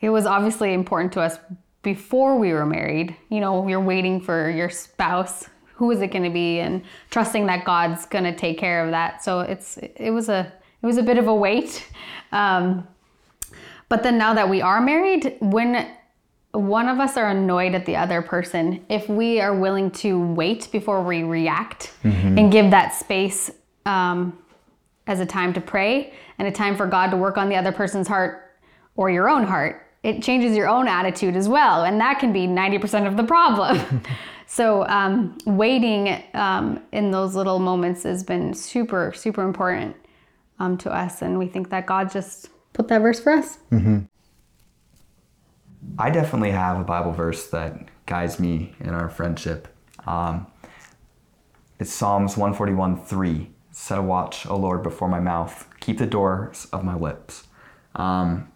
It 0.00 0.10
was 0.10 0.26
obviously 0.26 0.74
important 0.74 1.12
to 1.14 1.22
us 1.22 1.40
before 1.82 2.38
we 2.38 2.52
were 2.52 2.66
married. 2.66 3.16
You 3.30 3.40
know, 3.40 3.66
you're 3.66 3.80
waiting 3.80 4.20
for 4.20 4.48
your 4.48 4.70
spouse. 4.70 5.48
Who 5.76 5.90
is 5.90 6.00
it 6.00 6.08
going 6.08 6.24
to 6.24 6.30
be? 6.30 6.60
And 6.60 6.82
trusting 7.10 7.46
that 7.46 7.64
God's 7.64 8.06
going 8.06 8.24
to 8.24 8.34
take 8.34 8.58
care 8.58 8.84
of 8.84 8.90
that. 8.90 9.22
So 9.22 9.40
it's 9.40 9.78
it 9.78 10.10
was 10.10 10.28
a 10.28 10.52
it 10.82 10.86
was 10.86 10.98
a 10.98 11.02
bit 11.02 11.18
of 11.18 11.28
a 11.28 11.34
wait. 11.34 11.88
Um, 12.32 12.86
but 13.88 14.02
then 14.02 14.18
now 14.18 14.34
that 14.34 14.48
we 14.48 14.60
are 14.60 14.80
married, 14.80 15.36
when 15.40 15.88
one 16.52 16.88
of 16.88 16.98
us 16.98 17.16
are 17.16 17.28
annoyed 17.28 17.74
at 17.74 17.86
the 17.86 17.96
other 17.96 18.22
person, 18.22 18.84
if 18.88 19.08
we 19.08 19.40
are 19.40 19.54
willing 19.54 19.90
to 19.92 20.20
wait 20.32 20.68
before 20.72 21.02
we 21.02 21.22
react 21.22 21.92
and 22.38 22.50
give 22.50 22.70
that 22.70 22.94
space 22.94 23.50
um, 23.84 24.36
as 25.06 25.20
a 25.20 25.26
time 25.26 25.52
to 25.52 25.60
pray 25.60 26.14
and 26.38 26.48
a 26.48 26.52
time 26.52 26.76
for 26.76 26.86
God 26.86 27.10
to 27.10 27.16
work 27.16 27.36
on 27.36 27.48
the 27.48 27.56
other 27.56 27.72
person's 27.72 28.08
heart 28.08 28.56
or 28.96 29.10
your 29.10 29.28
own 29.28 29.44
heart, 29.44 29.86
it 30.02 30.22
changes 30.22 30.56
your 30.56 30.68
own 30.68 30.88
attitude 30.88 31.36
as 31.36 31.48
well. 31.48 31.84
And 31.84 32.00
that 32.00 32.18
can 32.18 32.32
be 32.32 32.46
90% 32.46 33.06
of 33.06 33.16
the 33.16 33.24
problem. 33.24 34.02
so, 34.56 34.86
um, 34.86 35.36
waiting 35.44 36.22
um, 36.32 36.82
in 36.90 37.10
those 37.10 37.34
little 37.34 37.58
moments 37.58 38.04
has 38.04 38.24
been 38.24 38.54
super, 38.54 39.12
super 39.14 39.42
important 39.42 39.94
um, 40.58 40.78
to 40.78 40.90
us. 40.90 41.20
And 41.20 41.38
we 41.38 41.46
think 41.46 41.68
that 41.68 41.84
God 41.84 42.10
just 42.10 42.48
put 42.72 42.88
that 42.88 43.02
verse 43.02 43.20
for 43.20 43.32
us. 43.32 43.58
I 45.98 46.08
definitely 46.08 46.52
have 46.52 46.80
a 46.80 46.84
Bible 46.84 47.12
verse 47.12 47.48
that 47.48 47.86
guides 48.06 48.40
me 48.40 48.74
in 48.80 48.94
our 48.94 49.10
friendship. 49.10 49.68
Um, 50.06 50.46
it's 51.78 51.92
Psalms 51.92 52.38
141 52.38 53.04
3. 53.04 53.50
Set 53.72 53.98
a 53.98 54.02
watch, 54.02 54.46
O 54.46 54.56
Lord, 54.56 54.82
before 54.82 55.08
my 55.10 55.20
mouth. 55.20 55.68
Keep 55.80 55.98
the 55.98 56.06
doors 56.06 56.66
of 56.72 56.82
my 56.82 56.94
lips. 56.94 57.46
Um, 57.94 58.50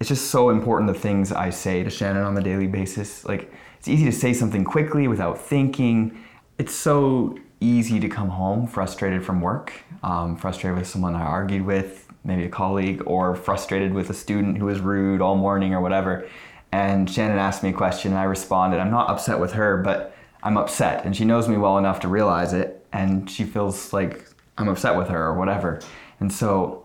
it's 0.00 0.10
just 0.10 0.30
so 0.30 0.50
important 0.50 0.92
the 0.92 1.00
things 1.00 1.32
I 1.32 1.48
say 1.48 1.82
to 1.82 1.88
Shannon 1.88 2.24
on 2.24 2.36
a 2.36 2.42
daily 2.42 2.66
basis. 2.66 3.24
Like, 3.24 3.50
it's 3.80 3.88
easy 3.88 4.04
to 4.04 4.12
say 4.12 4.34
something 4.34 4.62
quickly 4.62 5.08
without 5.08 5.40
thinking. 5.40 6.22
It's 6.58 6.74
so 6.74 7.38
easy 7.60 7.98
to 8.00 8.10
come 8.10 8.28
home 8.28 8.66
frustrated 8.66 9.24
from 9.24 9.40
work, 9.40 9.72
um, 10.02 10.36
frustrated 10.36 10.78
with 10.78 10.86
someone 10.86 11.14
I 11.14 11.22
argued 11.22 11.64
with, 11.64 12.06
maybe 12.22 12.44
a 12.44 12.50
colleague, 12.50 13.02
or 13.06 13.34
frustrated 13.34 13.94
with 13.94 14.10
a 14.10 14.14
student 14.14 14.58
who 14.58 14.66
was 14.66 14.80
rude 14.80 15.22
all 15.22 15.34
morning 15.34 15.72
or 15.72 15.80
whatever. 15.80 16.28
And 16.72 17.08
Shannon 17.08 17.38
asked 17.38 17.62
me 17.62 17.70
a 17.70 17.72
question, 17.72 18.12
and 18.12 18.20
I 18.20 18.24
responded. 18.24 18.80
I'm 18.80 18.90
not 18.90 19.08
upset 19.08 19.40
with 19.40 19.54
her, 19.54 19.78
but 19.78 20.14
I'm 20.42 20.58
upset, 20.58 21.06
and 21.06 21.16
she 21.16 21.24
knows 21.24 21.48
me 21.48 21.56
well 21.56 21.78
enough 21.78 22.00
to 22.00 22.08
realize 22.08 22.52
it, 22.52 22.86
and 22.92 23.30
she 23.30 23.44
feels 23.44 23.94
like 23.94 24.26
I'm 24.58 24.68
upset 24.68 24.94
with 24.94 25.08
her 25.08 25.24
or 25.24 25.38
whatever. 25.38 25.80
And 26.20 26.30
so, 26.30 26.84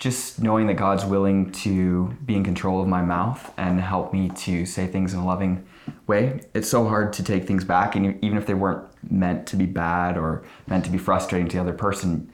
just 0.00 0.42
knowing 0.42 0.66
that 0.66 0.74
God's 0.74 1.04
willing 1.04 1.52
to 1.52 2.06
be 2.24 2.34
in 2.34 2.42
control 2.42 2.80
of 2.80 2.88
my 2.88 3.02
mouth 3.02 3.52
and 3.58 3.78
help 3.78 4.14
me 4.14 4.30
to 4.30 4.64
say 4.64 4.86
things 4.86 5.12
in 5.12 5.20
a 5.20 5.26
loving 5.26 5.66
way, 6.06 6.40
it's 6.54 6.68
so 6.68 6.88
hard 6.88 7.12
to 7.12 7.22
take 7.22 7.46
things 7.46 7.64
back, 7.64 7.96
and 7.96 8.18
even 8.24 8.38
if 8.38 8.46
they 8.46 8.54
weren't 8.54 8.82
meant 9.10 9.46
to 9.48 9.56
be 9.56 9.66
bad 9.66 10.16
or 10.16 10.42
meant 10.66 10.86
to 10.86 10.90
be 10.90 10.96
frustrating 10.96 11.48
to 11.48 11.58
the 11.58 11.62
other 11.62 11.74
person, 11.74 12.32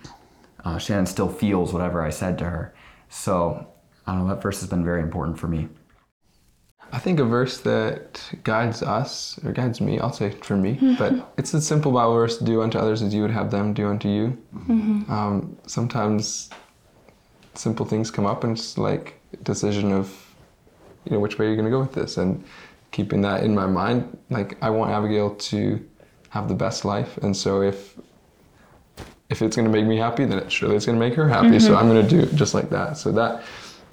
uh, 0.65 0.79
Shannon 0.79 1.07
still 1.07 1.29
feels 1.29 1.73
whatever 1.73 2.03
I 2.03 2.11
said 2.11 2.39
to 2.39 2.45
her. 2.45 2.73
So, 3.09 3.67
I 4.07 4.13
don't 4.13 4.29
know, 4.29 4.35
that 4.35 4.43
verse 4.43 4.61
has 4.61 4.71
been 4.71 4.85
very 4.85 5.03
important 5.03 5.37
for 5.37 5.49
me. 5.49 5.69
I 6.93 7.01
think 7.01 7.19
a 7.19 7.25
verse 7.25 7.59
that 7.63 8.23
guides 8.45 8.81
us, 8.81 9.41
or 9.45 9.51
guides 9.51 9.81
me, 9.81 9.99
I'll 9.99 10.13
say 10.13 10.31
for 10.31 10.57
me, 10.57 10.97
but 11.01 11.33
it's 11.37 11.53
a 11.53 11.61
simple 11.61 11.91
Bible 11.91 12.15
verse 12.15 12.39
do 12.39 12.63
unto 12.63 12.79
others 12.79 13.03
as 13.03 13.13
you 13.13 13.23
would 13.23 13.33
have 13.33 13.51
them 13.51 13.75
do 13.75 13.89
unto 13.89 14.09
you. 14.09 14.39
Um, 15.09 15.59
sometimes 15.67 16.49
simple 17.59 17.87
things 17.87 18.11
come 18.11 18.27
up 18.27 18.45
and 18.45 18.57
it's 18.57 18.79
like 18.79 19.21
a 19.33 19.37
decision 19.39 19.93
of, 19.93 20.35
you 21.05 21.13
know, 21.13 21.21
which 21.21 21.39
way 21.39 21.47
you're 21.47 21.57
going 21.57 21.67
to 21.67 21.71
go 21.71 21.81
with 21.81 21.93
this. 21.93 22.17
And 22.17 22.45
keeping 22.91 23.21
that 23.23 23.43
in 23.43 23.55
my 23.55 23.67
mind, 23.67 24.17
like 24.31 24.57
I 24.63 24.71
want 24.71 24.91
Abigail 24.91 25.35
to 25.35 25.87
have 26.31 26.49
the 26.49 26.55
best 26.55 26.85
life. 26.85 27.19
And 27.19 27.37
so 27.37 27.63
if 27.63 27.99
if 29.29 29.43
it's 29.43 29.57
going 29.57 29.67
to 29.67 29.73
make 29.73 29.87
me 29.87 29.97
happy, 29.97 30.25
then 30.25 30.39
it 30.39 30.53
surely 30.53 30.77
it's 30.77 30.87
going 30.87 30.99
to 30.99 31.05
make 31.05 31.15
her 31.15 31.29
happy. 31.29 31.59
So 31.59 31.71
mm-hmm. 31.71 31.79
I'm 31.79 31.89
going 31.89 32.07
to 32.07 32.09
do 32.09 32.21
it 32.21 32.35
just 32.37 32.55
like 32.55 32.71
that. 32.71 32.97
So 32.97 33.11
that, 33.13 33.43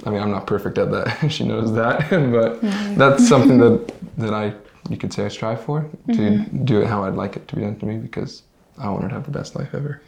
I 0.06 0.12
mean, 0.12 0.22
I'm 0.22 0.30
not 0.30 0.46
perfect 0.46 0.78
at 0.78 0.92
that. 0.92 1.30
she 1.32 1.44
knows 1.44 1.74
that, 1.74 2.10
but 2.10 2.62
mm-hmm. 2.62 2.96
that's 2.96 3.28
something 3.28 3.58
that 3.60 3.94
that 4.18 4.34
I 4.34 4.54
you 4.90 4.98
could 4.98 5.14
say 5.14 5.26
I 5.26 5.30
strive 5.30 5.62
for 5.64 5.82
to 6.08 6.14
mm-hmm. 6.14 6.66
do 6.66 6.82
it 6.82 6.88
how 6.88 7.04
I'd 7.06 7.16
like 7.16 7.36
it 7.36 7.48
to 7.48 7.56
be 7.56 7.62
done 7.62 7.80
to 7.80 7.86
me 7.86 7.98
because 7.98 8.44
I 8.78 8.90
want 8.90 9.04
her 9.04 9.10
to 9.10 9.16
have 9.16 9.26
the 9.26 9.32
best 9.32 9.56
life 9.56 9.74
ever. 9.74 10.02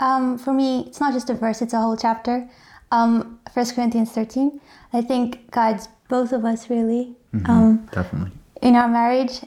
Um, 0.00 0.38
for 0.38 0.52
me, 0.52 0.84
it's 0.86 1.00
not 1.00 1.12
just 1.12 1.28
a 1.30 1.34
verse, 1.34 1.60
it's 1.62 1.74
a 1.74 1.80
whole 1.80 1.96
chapter. 1.96 2.48
Um, 2.90 3.40
1 3.52 3.66
Corinthians 3.74 4.12
13. 4.12 4.60
I 4.92 5.02
think 5.02 5.50
guides 5.50 5.88
both 6.08 6.32
of 6.32 6.44
us 6.44 6.70
really 6.70 7.16
um, 7.44 7.88
Definitely. 7.92 8.32
in 8.62 8.74
our 8.74 8.88
marriage 8.88 9.40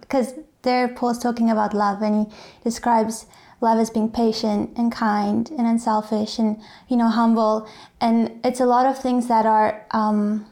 because 0.00 0.34
there 0.62 0.88
Paul's 0.88 1.18
talking 1.18 1.50
about 1.50 1.72
love 1.72 2.02
and 2.02 2.26
he 2.26 2.34
describes 2.62 3.26
love 3.60 3.78
as 3.78 3.90
being 3.90 4.10
patient 4.10 4.70
and 4.76 4.92
kind 4.92 5.50
and 5.50 5.66
unselfish 5.66 6.38
and 6.38 6.60
you 6.88 6.96
know 6.96 7.08
humble 7.08 7.68
and 8.00 8.38
it's 8.44 8.60
a 8.60 8.66
lot 8.66 8.86
of 8.86 8.98
things 8.98 9.26
that 9.28 9.46
are 9.46 9.86
um, 9.92 10.46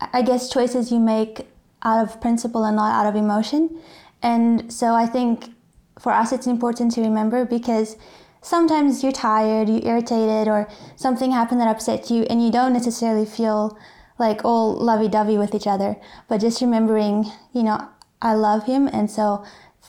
I 0.00 0.22
guess 0.22 0.48
choices 0.48 0.92
you 0.92 1.00
make 1.00 1.48
out 1.82 2.02
of 2.06 2.20
principle 2.20 2.64
and 2.64 2.76
not 2.76 2.94
out 2.94 3.08
of 3.08 3.16
emotion 3.16 3.78
and 4.22 4.72
so 4.72 4.94
I 4.94 5.06
think 5.06 5.53
for 5.98 6.12
us 6.12 6.32
it's 6.32 6.46
important 6.46 6.92
to 6.92 7.00
remember 7.00 7.44
because 7.44 7.96
sometimes 8.42 9.02
you're 9.02 9.12
tired, 9.12 9.68
you're 9.68 9.84
irritated, 9.84 10.48
or 10.48 10.68
something 10.96 11.32
happened 11.32 11.60
that 11.60 11.68
upset 11.68 12.10
you, 12.10 12.24
and 12.24 12.44
you 12.44 12.50
don't 12.50 12.72
necessarily 12.72 13.26
feel 13.26 13.76
like 14.18 14.44
all 14.44 14.74
lovey 14.74 15.08
dovey 15.08 15.38
with 15.38 15.54
each 15.54 15.66
other. 15.66 15.96
But 16.28 16.40
just 16.40 16.60
remembering, 16.60 17.24
you 17.52 17.62
know, 17.62 17.88
I 18.20 18.34
love 18.34 18.64
him, 18.64 18.86
and 18.88 19.10
so 19.10 19.44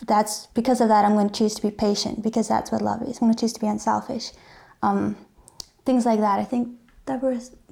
that's 0.07 0.47
because 0.47 0.81
of 0.81 0.88
that, 0.89 1.05
I'm 1.05 1.13
going 1.13 1.29
to 1.29 1.33
choose 1.33 1.55
to 1.55 1.62
be 1.62 1.71
patient 1.71 2.24
because 2.24 2.47
that's 2.47 2.71
what 2.71 2.81
love 2.81 3.01
is. 3.03 3.17
I'm 3.17 3.27
going 3.27 3.33
to 3.33 3.39
choose 3.39 3.53
to 3.53 3.59
be 3.59 3.67
unselfish. 3.67 4.31
Um, 4.81 5.15
things 5.85 6.05
like 6.05 6.19
that. 6.19 6.39
I 6.39 6.43
think 6.43 6.69
that 7.05 7.21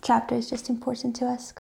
chapter 0.01 0.35
is 0.35 0.49
just 0.49 0.69
important 0.69 1.15
to 1.17 1.25
us. 1.25 1.53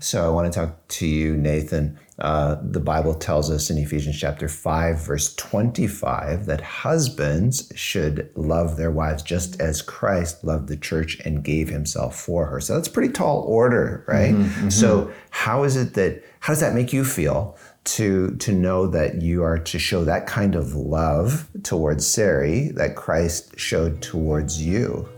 So 0.00 0.24
I 0.24 0.28
want 0.28 0.52
to 0.52 0.58
talk 0.58 0.88
to 0.88 1.06
you, 1.06 1.36
Nathan. 1.36 1.98
Uh, 2.18 2.56
the 2.62 2.80
Bible 2.80 3.14
tells 3.14 3.48
us 3.50 3.70
in 3.70 3.78
Ephesians 3.78 4.18
chapter 4.18 4.48
5, 4.48 4.98
verse 5.06 5.34
25, 5.36 6.46
that 6.46 6.60
husbands 6.60 7.70
should 7.76 8.30
love 8.34 8.76
their 8.76 8.90
wives 8.90 9.22
just 9.22 9.60
as 9.60 9.82
Christ 9.82 10.42
loved 10.42 10.68
the 10.68 10.76
church 10.76 11.20
and 11.24 11.44
gave 11.44 11.68
himself 11.68 12.18
for 12.18 12.46
her. 12.46 12.60
So 12.60 12.74
that's 12.74 12.88
pretty 12.88 13.12
tall 13.12 13.42
order, 13.42 14.04
right? 14.08 14.34
So 14.70 15.12
how 15.30 15.62
is 15.62 15.76
it 15.76 15.94
that, 15.94 16.24
how 16.40 16.52
does 16.52 16.60
that 16.60 16.74
make 16.74 16.92
you 16.92 17.04
feel 17.04 17.56
to, 17.84 18.34
to 18.36 18.52
know 18.52 18.88
that 18.88 19.22
you 19.22 19.44
are 19.44 19.58
to 19.58 19.78
show 19.78 20.04
that 20.04 20.26
kind 20.26 20.56
of 20.56 20.74
love 20.74 21.48
towards 21.62 22.04
Sari 22.06 22.68
that 22.72 22.96
Christ 22.96 23.58
showed 23.58 24.02
towards 24.02 24.60
you? 24.60 25.08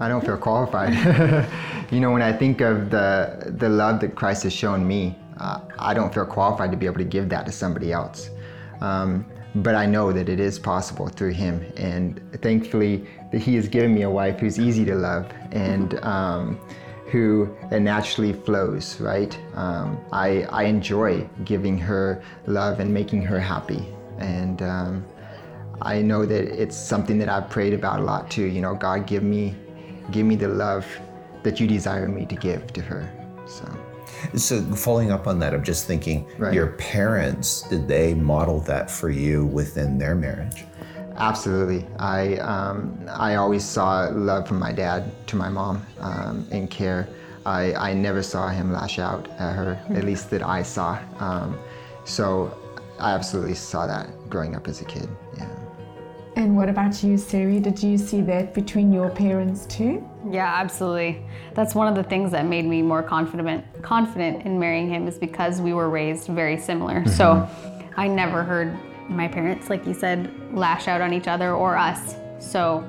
I 0.00 0.08
don't 0.08 0.24
feel 0.24 0.38
qualified. 0.38 0.94
you 1.90 2.00
know, 2.00 2.10
when 2.10 2.22
I 2.22 2.32
think 2.32 2.62
of 2.62 2.90
the 2.90 3.54
the 3.58 3.68
love 3.68 4.00
that 4.00 4.14
Christ 4.14 4.44
has 4.44 4.52
shown 4.52 4.86
me, 4.86 5.14
uh, 5.38 5.60
I 5.78 5.92
don't 5.92 6.12
feel 6.12 6.24
qualified 6.24 6.70
to 6.70 6.76
be 6.76 6.86
able 6.86 6.98
to 6.98 7.04
give 7.04 7.28
that 7.28 7.44
to 7.46 7.52
somebody 7.52 7.92
else. 7.92 8.30
Um, 8.80 9.26
but 9.56 9.74
I 9.74 9.84
know 9.84 10.12
that 10.12 10.28
it 10.28 10.40
is 10.40 10.58
possible 10.58 11.08
through 11.08 11.32
Him, 11.32 11.70
and 11.76 12.20
thankfully 12.40 13.06
that 13.30 13.42
He 13.42 13.54
has 13.56 13.68
given 13.68 13.94
me 13.94 14.02
a 14.02 14.10
wife 14.10 14.40
who's 14.40 14.58
easy 14.58 14.86
to 14.86 14.94
love 14.94 15.30
and 15.52 16.02
um, 16.02 16.58
who 17.10 17.54
it 17.70 17.80
naturally 17.80 18.32
flows. 18.32 18.98
Right? 19.00 19.38
Um, 19.54 19.98
I 20.12 20.44
I 20.44 20.62
enjoy 20.64 21.28
giving 21.44 21.76
her 21.76 22.22
love 22.46 22.80
and 22.80 22.92
making 22.94 23.22
her 23.22 23.38
happy, 23.38 23.86
and 24.18 24.62
um, 24.62 25.04
I 25.82 26.02
know 26.02 26.26
that 26.26 26.62
it's 26.62 26.76
something 26.76 27.18
that 27.18 27.28
I've 27.28 27.48
prayed 27.48 27.72
about 27.72 28.00
a 28.00 28.02
lot 28.02 28.30
too. 28.30 28.44
You 28.44 28.60
know, 28.60 28.74
God, 28.74 29.06
give 29.06 29.22
me, 29.22 29.56
give 30.10 30.26
me 30.26 30.36
the 30.36 30.48
love 30.48 30.86
that 31.42 31.60
you 31.60 31.66
desire 31.66 32.08
me 32.08 32.26
to 32.26 32.34
give 32.36 32.72
to 32.74 32.80
her. 32.82 33.10
So, 33.46 33.64
So 34.36 34.60
following 34.74 35.10
up 35.10 35.26
on 35.26 35.38
that, 35.38 35.54
I'm 35.54 35.64
just 35.64 35.86
thinking, 35.86 36.26
Right. 36.38 36.52
your 36.52 36.68
parents, 36.72 37.62
did 37.68 37.88
they 37.88 38.12
model 38.14 38.60
that 38.60 38.90
for 38.90 39.08
you 39.08 39.46
within 39.46 39.98
their 39.98 40.14
marriage? 40.14 40.64
absolutely, 41.16 41.86
I, 41.98 42.36
um, 42.36 42.98
I 43.08 43.34
always 43.34 43.62
saw 43.62 44.08
love 44.10 44.48
from 44.48 44.58
my 44.58 44.72
dad 44.72 45.10
to 45.26 45.36
my 45.36 45.50
mom 45.50 45.84
um, 45.98 46.46
and 46.50 46.70
care. 46.70 47.08
I, 47.44 47.74
I 47.74 47.92
never 47.92 48.22
saw 48.22 48.48
him 48.48 48.72
lash 48.72 48.98
out 48.98 49.28
at 49.38 49.54
her, 49.54 49.78
at 49.90 50.04
least 50.04 50.30
that 50.30 50.42
I 50.42 50.62
saw. 50.62 50.98
Um, 51.18 51.58
so, 52.04 52.56
I 52.98 53.12
absolutely 53.12 53.54
saw 53.54 53.86
that 53.86 54.08
growing 54.30 54.54
up 54.56 54.66
as 54.68 54.80
a 54.80 54.84
kid. 54.84 55.08
Yeah. 55.36 55.48
And 56.40 56.56
what 56.56 56.70
about 56.70 57.04
you, 57.04 57.18
Sari? 57.18 57.60
Did 57.60 57.82
you 57.82 57.98
see 57.98 58.22
that 58.22 58.54
between 58.54 58.90
your 58.90 59.10
parents 59.10 59.66
too? 59.66 60.02
Yeah, 60.30 60.50
absolutely. 60.50 61.22
That's 61.52 61.74
one 61.74 61.86
of 61.86 61.94
the 61.94 62.02
things 62.02 62.30
that 62.30 62.46
made 62.46 62.64
me 62.64 62.80
more 62.80 63.02
confident 63.02 63.62
confident 63.82 64.46
in 64.46 64.58
marrying 64.58 64.88
him 64.88 65.06
is 65.06 65.18
because 65.18 65.60
we 65.60 65.74
were 65.74 65.90
raised 65.90 66.28
very 66.28 66.56
similar. 66.56 67.06
So 67.06 67.46
I 67.98 68.08
never 68.08 68.42
heard 68.42 68.74
my 69.10 69.28
parents, 69.28 69.68
like 69.68 69.86
you 69.86 69.92
said, 69.92 70.32
lash 70.56 70.88
out 70.88 71.02
on 71.02 71.12
each 71.12 71.28
other 71.28 71.52
or 71.52 71.76
us. 71.76 72.14
So 72.38 72.88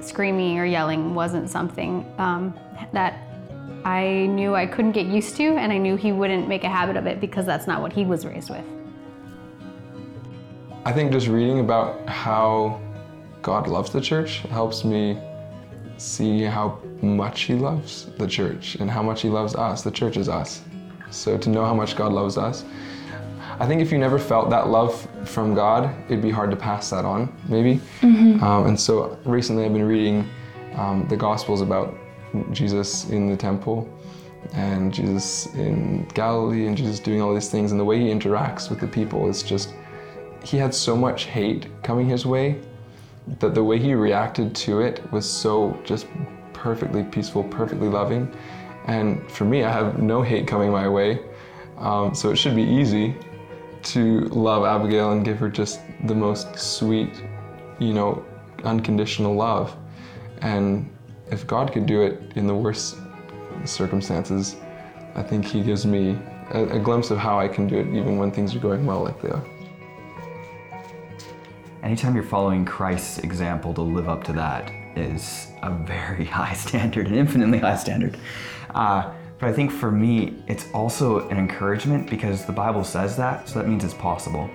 screaming 0.00 0.58
or 0.58 0.66
yelling 0.66 1.14
wasn't 1.14 1.48
something 1.48 2.04
um, 2.18 2.52
that 2.92 3.14
I 3.84 4.26
knew 4.26 4.56
I 4.56 4.66
couldn't 4.66 4.92
get 4.92 5.06
used 5.06 5.36
to, 5.36 5.44
and 5.44 5.72
I 5.72 5.78
knew 5.78 5.94
he 5.94 6.10
wouldn't 6.10 6.48
make 6.48 6.64
a 6.64 6.68
habit 6.68 6.96
of 6.96 7.06
it 7.06 7.20
because 7.20 7.46
that's 7.46 7.68
not 7.68 7.80
what 7.80 7.92
he 7.92 8.04
was 8.04 8.26
raised 8.26 8.50
with. 8.50 8.64
I 10.84 10.90
think 10.92 11.12
just 11.12 11.28
reading 11.28 11.60
about 11.60 12.08
how 12.08 12.80
God 13.40 13.68
loves 13.68 13.92
the 13.92 14.00
church 14.00 14.38
helps 14.50 14.84
me 14.84 15.16
see 15.96 16.42
how 16.42 16.80
much 17.00 17.42
He 17.42 17.54
loves 17.54 18.06
the 18.18 18.26
church 18.26 18.74
and 18.74 18.90
how 18.90 19.00
much 19.00 19.22
He 19.22 19.28
loves 19.28 19.54
us. 19.54 19.82
The 19.82 19.92
church 19.92 20.16
is 20.16 20.28
us. 20.28 20.62
So 21.10 21.38
to 21.38 21.48
know 21.48 21.64
how 21.64 21.74
much 21.74 21.94
God 21.94 22.12
loves 22.12 22.36
us, 22.36 22.64
I 23.60 23.66
think 23.66 23.80
if 23.80 23.92
you 23.92 23.98
never 23.98 24.18
felt 24.18 24.50
that 24.50 24.70
love 24.70 25.06
from 25.24 25.54
God, 25.54 25.94
it'd 26.06 26.20
be 26.20 26.32
hard 26.32 26.50
to 26.50 26.56
pass 26.56 26.90
that 26.90 27.04
on, 27.04 27.32
maybe. 27.48 27.80
Um, 28.42 28.66
and 28.66 28.80
so 28.80 29.16
recently 29.24 29.64
I've 29.64 29.72
been 29.72 29.86
reading 29.86 30.28
um, 30.74 31.06
the 31.08 31.16
Gospels 31.16 31.60
about 31.60 31.94
Jesus 32.50 33.08
in 33.08 33.28
the 33.28 33.36
temple 33.36 33.88
and 34.52 34.92
Jesus 34.92 35.46
in 35.54 36.08
Galilee 36.14 36.66
and 36.66 36.76
Jesus 36.76 36.98
doing 36.98 37.22
all 37.22 37.32
these 37.32 37.50
things 37.50 37.70
and 37.70 37.78
the 37.78 37.84
way 37.84 38.00
he 38.00 38.06
interacts 38.06 38.68
with 38.68 38.80
the 38.80 38.88
people 38.88 39.28
is 39.28 39.44
just 39.44 39.74
he 40.44 40.56
had 40.56 40.74
so 40.74 40.96
much 40.96 41.24
hate 41.24 41.66
coming 41.82 42.08
his 42.08 42.26
way 42.26 42.60
that 43.38 43.54
the 43.54 43.62
way 43.62 43.78
he 43.78 43.94
reacted 43.94 44.54
to 44.54 44.80
it 44.80 45.00
was 45.12 45.28
so 45.28 45.78
just 45.84 46.06
perfectly 46.52 47.04
peaceful, 47.04 47.44
perfectly 47.44 47.88
loving. 47.88 48.32
And 48.86 49.30
for 49.30 49.44
me, 49.44 49.64
I 49.64 49.70
have 49.70 50.02
no 50.02 50.22
hate 50.22 50.46
coming 50.46 50.70
my 50.70 50.88
way. 50.88 51.20
Um, 51.78 52.14
so 52.14 52.30
it 52.30 52.36
should 52.36 52.56
be 52.56 52.62
easy 52.62 53.16
to 53.82 54.20
love 54.28 54.64
Abigail 54.64 55.12
and 55.12 55.24
give 55.24 55.38
her 55.38 55.48
just 55.48 55.80
the 56.04 56.14
most 56.14 56.56
sweet, 56.56 57.22
you 57.78 57.92
know, 57.92 58.24
unconditional 58.64 59.34
love. 59.34 59.76
And 60.40 60.88
if 61.30 61.46
God 61.46 61.72
could 61.72 61.86
do 61.86 62.02
it 62.02 62.32
in 62.36 62.46
the 62.46 62.54
worst 62.54 62.96
circumstances, 63.64 64.56
I 65.14 65.22
think 65.22 65.44
He 65.44 65.62
gives 65.62 65.86
me 65.86 66.18
a, 66.50 66.64
a 66.76 66.78
glimpse 66.78 67.10
of 67.10 67.18
how 67.18 67.38
I 67.38 67.48
can 67.48 67.66
do 67.66 67.78
it 67.78 67.86
even 67.88 68.18
when 68.18 68.30
things 68.30 68.54
are 68.54 68.60
going 68.60 68.86
well 68.86 69.02
like 69.02 69.20
they 69.20 69.30
are. 69.30 69.44
Anytime 71.82 72.14
you're 72.14 72.22
following 72.22 72.64
Christ's 72.64 73.18
example 73.18 73.74
to 73.74 73.82
live 73.82 74.08
up 74.08 74.22
to 74.24 74.32
that 74.34 74.70
is 74.96 75.48
a 75.62 75.70
very 75.70 76.24
high 76.38 76.54
standard, 76.54 77.08
an 77.08 77.14
infinitely 77.14 77.58
high 77.58 77.76
standard. 77.76 78.16
Uh, 78.72 79.12
but 79.40 79.48
I 79.48 79.52
think 79.52 79.72
for 79.72 79.90
me, 79.90 80.40
it's 80.46 80.70
also 80.72 81.28
an 81.28 81.38
encouragement 81.38 82.08
because 82.08 82.44
the 82.44 82.52
Bible 82.52 82.84
says 82.84 83.16
that, 83.16 83.48
so 83.48 83.58
that 83.58 83.66
means 83.66 83.82
it's 83.82 83.94
possible. 83.94 84.48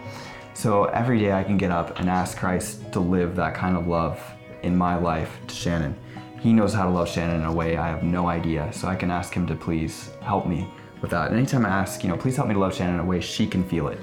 So 0.54 0.86
every 0.86 1.20
day 1.20 1.34
I 1.34 1.44
can 1.44 1.58
get 1.58 1.70
up 1.70 2.00
and 2.00 2.10
ask 2.10 2.38
Christ 2.38 2.94
to 2.94 3.02
live 3.02 3.36
that 3.36 3.54
kind 3.54 3.76
of 3.76 3.88
love 3.88 4.22
in 4.64 4.78
my 4.78 4.96
life 4.96 5.38
to 5.48 5.54
Shannon. 5.54 5.98
He 6.40 6.54
knows 6.54 6.74
how 6.74 6.86
to 6.86 6.90
love 6.90 7.10
Shannon 7.10 7.42
in 7.42 7.46
a 7.46 7.54
way 7.54 7.76
I 7.76 7.90
have 7.90 8.04
no 8.04 8.30
idea, 8.30 8.72
so 8.72 8.88
I 8.88 8.96
can 8.96 9.12
ask 9.12 9.34
him 9.34 9.46
to 9.48 9.56
please 9.56 10.12
help 10.22 10.48
me 10.48 10.72
with 11.02 11.12
that. 11.12 11.28
And 11.28 11.38
anytime 11.38 11.66
I 11.66 11.70
ask, 11.70 12.04
you 12.04 12.10
know, 12.10 12.16
please 12.16 12.38
help 12.38 12.48
me 12.48 12.54
to 12.54 12.60
love 12.60 12.74
Shannon 12.74 12.96
in 12.96 13.02
a 13.02 13.06
way 13.06 13.20
she 13.20 13.46
can 13.48 13.68
feel 13.68 13.90
it, 13.90 14.00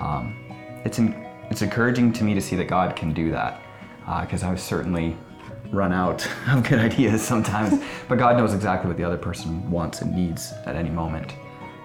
um, 0.00 0.34
it's, 0.86 0.98
in, 0.98 1.31
it's 1.50 1.62
encouraging 1.62 2.12
to 2.14 2.24
me 2.24 2.34
to 2.34 2.40
see 2.40 2.56
that 2.56 2.68
God 2.68 2.96
can 2.96 3.12
do 3.12 3.30
that 3.30 3.60
because 4.22 4.42
uh, 4.42 4.48
I've 4.48 4.60
certainly 4.60 5.16
run 5.70 5.92
out 5.92 6.26
of 6.48 6.68
good 6.68 6.78
ideas 6.78 7.22
sometimes, 7.22 7.82
but 8.08 8.18
God 8.18 8.36
knows 8.36 8.54
exactly 8.54 8.88
what 8.88 8.96
the 8.96 9.04
other 9.04 9.16
person 9.16 9.70
wants 9.70 10.02
and 10.02 10.14
needs 10.14 10.52
at 10.66 10.76
any 10.76 10.90
moment. 10.90 11.34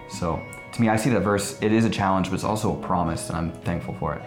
So 0.10 0.42
to 0.74 0.82
me, 0.82 0.90
I 0.90 0.96
see 0.96 1.10
that 1.12 1.22
verse, 1.22 1.58
it 1.62 1.72
is 1.72 1.86
a 1.86 1.90
challenge, 1.90 2.30
but 2.30 2.36
it's 2.36 2.44
also 2.44 2.78
a 2.78 2.82
promise, 2.82 3.30
and 3.30 3.38
I'm 3.38 3.52
thankful 3.64 3.96
for 3.96 4.16
it. 4.16 4.22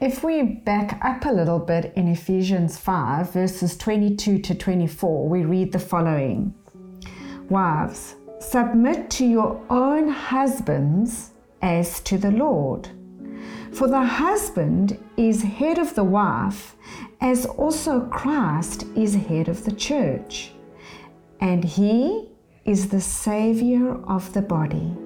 If 0.00 0.24
we 0.24 0.42
back 0.42 0.98
up 1.04 1.26
a 1.26 1.30
little 1.30 1.58
bit 1.58 1.92
in 1.94 2.08
Ephesians 2.08 2.78
5, 2.78 3.32
verses 3.32 3.76
22 3.76 4.38
to 4.38 4.54
24, 4.54 5.28
we 5.28 5.44
read 5.44 5.72
the 5.72 5.78
following 5.78 6.54
Wives, 7.50 8.14
submit 8.38 9.10
to 9.10 9.26
your 9.26 9.60
own 9.68 10.08
husbands 10.08 11.29
as 11.62 12.00
to 12.00 12.18
the 12.18 12.30
Lord. 12.30 12.88
For 13.72 13.88
the 13.88 14.04
husband 14.04 14.98
is 15.16 15.42
head 15.42 15.78
of 15.78 15.94
the 15.94 16.04
wife, 16.04 16.76
as 17.20 17.46
also 17.46 18.00
Christ 18.08 18.84
is 18.96 19.14
head 19.14 19.48
of 19.48 19.64
the 19.64 19.72
church, 19.72 20.52
and 21.40 21.64
he 21.64 22.28
is 22.64 22.88
the 22.88 23.00
Savior 23.00 24.02
of 24.04 24.32
the 24.32 24.42
body. 24.42 24.96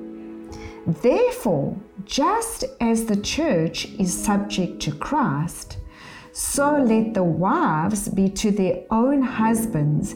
Therefore, 0.87 1.77
just 2.05 2.65
as 2.81 3.07
the 3.07 3.17
church 3.17 3.87
is 3.99 4.13
subject 4.13 4.81
to 4.83 4.93
Christ, 4.93 5.79
so 6.33 6.77
let 6.79 7.15
the 7.15 7.25
wives 7.25 8.09
be 8.09 8.29
to 8.31 8.51
their 8.51 8.83
own 8.91 9.23
husbands 9.23 10.15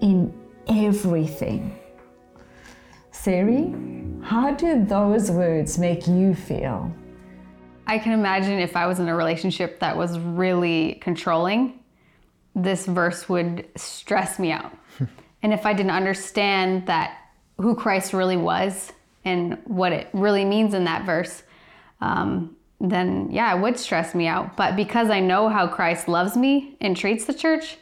in 0.00 0.32
everything. 0.68 1.78
Sari, 3.10 3.74
how 4.24 4.52
do 4.52 4.82
those 4.86 5.30
words 5.30 5.78
make 5.78 6.06
you 6.06 6.34
feel? 6.34 6.90
I 7.86 7.98
can 7.98 8.12
imagine 8.12 8.58
if 8.58 8.74
I 8.74 8.86
was 8.86 8.98
in 8.98 9.06
a 9.08 9.14
relationship 9.14 9.80
that 9.80 9.94
was 9.94 10.18
really 10.18 10.98
controlling, 11.02 11.78
this 12.54 12.86
verse 12.86 13.28
would 13.28 13.68
stress 13.76 14.38
me 14.38 14.50
out. 14.50 14.72
and 15.42 15.52
if 15.52 15.66
I 15.66 15.74
didn't 15.74 15.92
understand 15.92 16.86
that 16.86 17.18
who 17.58 17.74
Christ 17.74 18.14
really 18.14 18.38
was 18.38 18.92
and 19.26 19.58
what 19.66 19.92
it 19.92 20.08
really 20.14 20.46
means 20.46 20.72
in 20.72 20.84
that 20.84 21.04
verse, 21.04 21.42
um, 22.00 22.56
then 22.80 23.28
yeah, 23.30 23.54
it 23.54 23.60
would 23.60 23.78
stress 23.78 24.14
me 24.14 24.26
out. 24.26 24.56
But 24.56 24.74
because 24.74 25.10
I 25.10 25.20
know 25.20 25.50
how 25.50 25.68
Christ 25.68 26.08
loves 26.08 26.34
me 26.34 26.78
and 26.80 26.96
treats 26.96 27.26
the 27.26 27.34
church, 27.34 27.76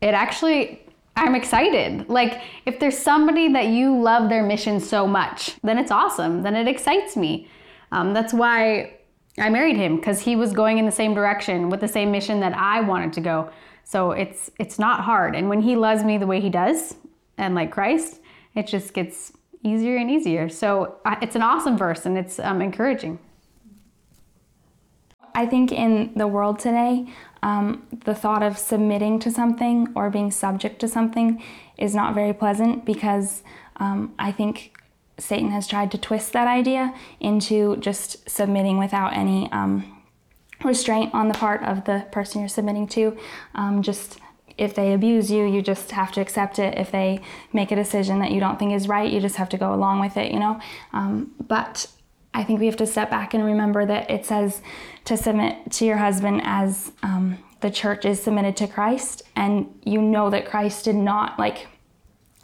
it 0.00 0.14
actually, 0.14 0.82
I'm 1.18 1.34
excited. 1.34 2.08
Like, 2.08 2.42
if 2.64 2.78
there's 2.78 2.96
somebody 2.96 3.52
that 3.52 3.66
you 3.66 4.00
love 4.00 4.28
their 4.28 4.42
mission 4.42 4.78
so 4.78 5.06
much, 5.06 5.56
then 5.62 5.76
it's 5.76 5.90
awesome. 5.90 6.42
Then 6.42 6.54
it 6.54 6.68
excites 6.68 7.16
me. 7.16 7.48
Um, 7.90 8.14
that's 8.14 8.32
why 8.32 8.94
I 9.36 9.50
married 9.50 9.76
him 9.76 9.96
because 9.96 10.20
he 10.20 10.36
was 10.36 10.52
going 10.52 10.78
in 10.78 10.86
the 10.86 10.92
same 10.92 11.14
direction 11.14 11.70
with 11.70 11.80
the 11.80 11.88
same 11.88 12.12
mission 12.12 12.40
that 12.40 12.54
I 12.56 12.80
wanted 12.80 13.12
to 13.14 13.20
go. 13.20 13.50
So 13.84 14.12
it's 14.12 14.50
it's 14.58 14.78
not 14.78 15.00
hard. 15.00 15.34
And 15.34 15.48
when 15.48 15.60
he 15.60 15.74
loves 15.74 16.04
me 16.04 16.18
the 16.18 16.26
way 16.26 16.40
he 16.40 16.50
does, 16.50 16.94
and 17.36 17.54
like 17.54 17.70
Christ, 17.72 18.20
it 18.54 18.66
just 18.66 18.92
gets 18.92 19.32
easier 19.62 19.96
and 19.96 20.10
easier. 20.10 20.48
So 20.48 20.98
it's 21.22 21.36
an 21.36 21.42
awesome 21.42 21.76
verse 21.76 22.06
and 22.06 22.16
it's 22.16 22.38
um, 22.38 22.62
encouraging. 22.62 23.18
I 25.34 25.46
think 25.46 25.72
in 25.72 26.12
the 26.16 26.26
world 26.26 26.58
today, 26.58 27.06
um, 27.42 27.86
the 28.04 28.14
thought 28.14 28.42
of 28.42 28.58
submitting 28.58 29.18
to 29.20 29.30
something 29.30 29.92
or 29.94 30.10
being 30.10 30.30
subject 30.30 30.80
to 30.80 30.88
something 30.88 31.42
is 31.76 31.94
not 31.94 32.14
very 32.14 32.32
pleasant 32.32 32.84
because 32.84 33.42
um, 33.76 34.14
I 34.18 34.32
think 34.32 34.72
Satan 35.18 35.50
has 35.50 35.66
tried 35.66 35.90
to 35.92 35.98
twist 35.98 36.32
that 36.32 36.46
idea 36.46 36.94
into 37.20 37.76
just 37.76 38.28
submitting 38.28 38.78
without 38.78 39.12
any 39.14 39.50
um, 39.52 40.02
restraint 40.64 41.14
on 41.14 41.28
the 41.28 41.34
part 41.34 41.62
of 41.62 41.84
the 41.84 42.06
person 42.12 42.40
you're 42.40 42.48
submitting 42.48 42.86
to. 42.88 43.16
Um, 43.54 43.82
just 43.82 44.18
if 44.56 44.74
they 44.74 44.92
abuse 44.92 45.30
you, 45.30 45.44
you 45.44 45.62
just 45.62 45.92
have 45.92 46.10
to 46.12 46.20
accept 46.20 46.58
it. 46.58 46.76
If 46.76 46.90
they 46.90 47.20
make 47.52 47.70
a 47.70 47.76
decision 47.76 48.18
that 48.20 48.32
you 48.32 48.40
don't 48.40 48.58
think 48.58 48.72
is 48.72 48.88
right, 48.88 49.10
you 49.10 49.20
just 49.20 49.36
have 49.36 49.48
to 49.50 49.56
go 49.56 49.72
along 49.72 50.00
with 50.00 50.16
it, 50.16 50.32
you 50.32 50.40
know? 50.40 50.60
Um, 50.92 51.32
but 51.46 51.86
I 52.38 52.44
think 52.44 52.60
we 52.60 52.66
have 52.66 52.76
to 52.76 52.86
step 52.86 53.10
back 53.10 53.34
and 53.34 53.44
remember 53.44 53.84
that 53.84 54.08
it 54.08 54.24
says 54.24 54.62
to 55.06 55.16
submit 55.16 55.72
to 55.72 55.84
your 55.84 55.96
husband 55.96 56.40
as 56.44 56.92
um, 57.02 57.38
the 57.60 57.68
church 57.68 58.04
is 58.04 58.22
submitted 58.22 58.56
to 58.58 58.68
Christ, 58.68 59.22
and 59.34 59.66
you 59.84 60.00
know 60.00 60.30
that 60.30 60.46
Christ 60.46 60.84
did 60.84 60.94
not 60.94 61.36
like 61.36 61.66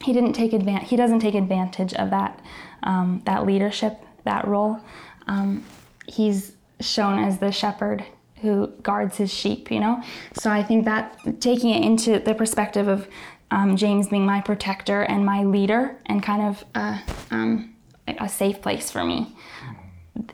he 0.02 0.12
didn't 0.12 0.33
take 0.33 0.52
advantage. 0.52 0.88
He 0.88 0.96
doesn't 0.96 1.20
take 1.20 1.37
advantage 1.37 1.94
of 1.94 2.11
that 2.11 2.40
um, 2.83 3.22
that 3.24 3.46
leadership, 3.46 4.00
that 4.24 4.48
role. 4.48 4.80
Um, 5.28 5.64
he's 6.09 6.57
shown 6.80 7.20
as 7.20 7.38
the 7.38 7.52
shepherd 7.52 8.04
who 8.42 8.66
guards 8.83 9.16
his 9.16 9.33
sheep. 9.33 9.70
You 9.70 9.78
know, 9.78 10.02
so 10.33 10.50
I 10.50 10.64
think 10.64 10.87
that 10.87 11.40
taking 11.40 11.70
it 11.70 11.85
into 11.85 12.18
the 12.18 12.35
perspective 12.35 12.88
of 12.88 13.07
um, 13.52 13.76
James 13.76 14.09
being 14.09 14.26
my 14.26 14.40
protector 14.40 15.02
and 15.02 15.24
my 15.24 15.44
leader, 15.44 15.96
and 16.07 16.20
kind 16.20 16.42
of 16.42 16.64
a, 16.74 17.00
um, 17.30 17.76
a 18.09 18.28
safe 18.28 18.61
place 18.61 18.90
for 18.90 19.04
me. 19.04 19.37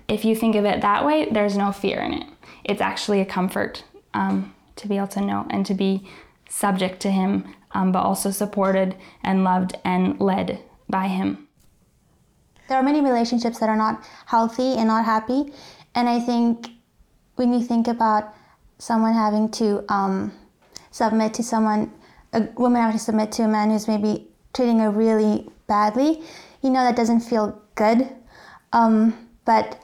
If 0.08 0.24
you 0.24 0.34
think 0.34 0.56
of 0.56 0.64
it 0.64 0.80
that 0.82 1.04
way, 1.04 1.28
there's 1.30 1.56
no 1.56 1.72
fear 1.72 2.00
in 2.00 2.14
it. 2.14 2.26
It's 2.64 2.80
actually 2.80 3.20
a 3.20 3.24
comfort 3.24 3.84
um, 4.14 4.54
to 4.76 4.88
be 4.88 4.96
able 4.96 5.08
to 5.08 5.20
know 5.20 5.46
and 5.50 5.64
to 5.66 5.74
be 5.74 6.06
subject 6.48 7.00
to 7.00 7.10
him 7.10 7.54
um, 7.72 7.92
but 7.92 8.00
also 8.00 8.30
supported 8.30 8.96
and 9.22 9.44
loved 9.44 9.76
and 9.84 10.20
led 10.20 10.60
by 10.88 11.08
Him. 11.08 11.48
There 12.68 12.78
are 12.78 12.82
many 12.82 13.00
relationships 13.00 13.58
that 13.58 13.68
are 13.68 13.76
not 13.76 14.04
healthy 14.26 14.74
and 14.74 14.88
not 14.88 15.04
happy. 15.04 15.52
And 15.94 16.08
I 16.08 16.20
think 16.20 16.70
when 17.36 17.52
you 17.52 17.62
think 17.62 17.88
about 17.88 18.34
someone 18.78 19.12
having 19.12 19.50
to 19.52 19.84
um, 19.92 20.32
submit 20.90 21.34
to 21.34 21.42
someone, 21.42 21.92
a 22.32 22.42
woman 22.56 22.80
having 22.80 22.98
to 22.98 23.04
submit 23.04 23.32
to 23.32 23.42
a 23.42 23.48
man 23.48 23.70
who's 23.70 23.88
maybe 23.88 24.28
treating 24.52 24.78
her 24.78 24.90
really 24.90 25.48
badly, 25.66 26.22
you 26.62 26.70
know 26.70 26.84
that 26.84 26.96
doesn't 26.96 27.20
feel 27.20 27.60
good. 27.74 28.08
Um, 28.72 29.29
but 29.50 29.82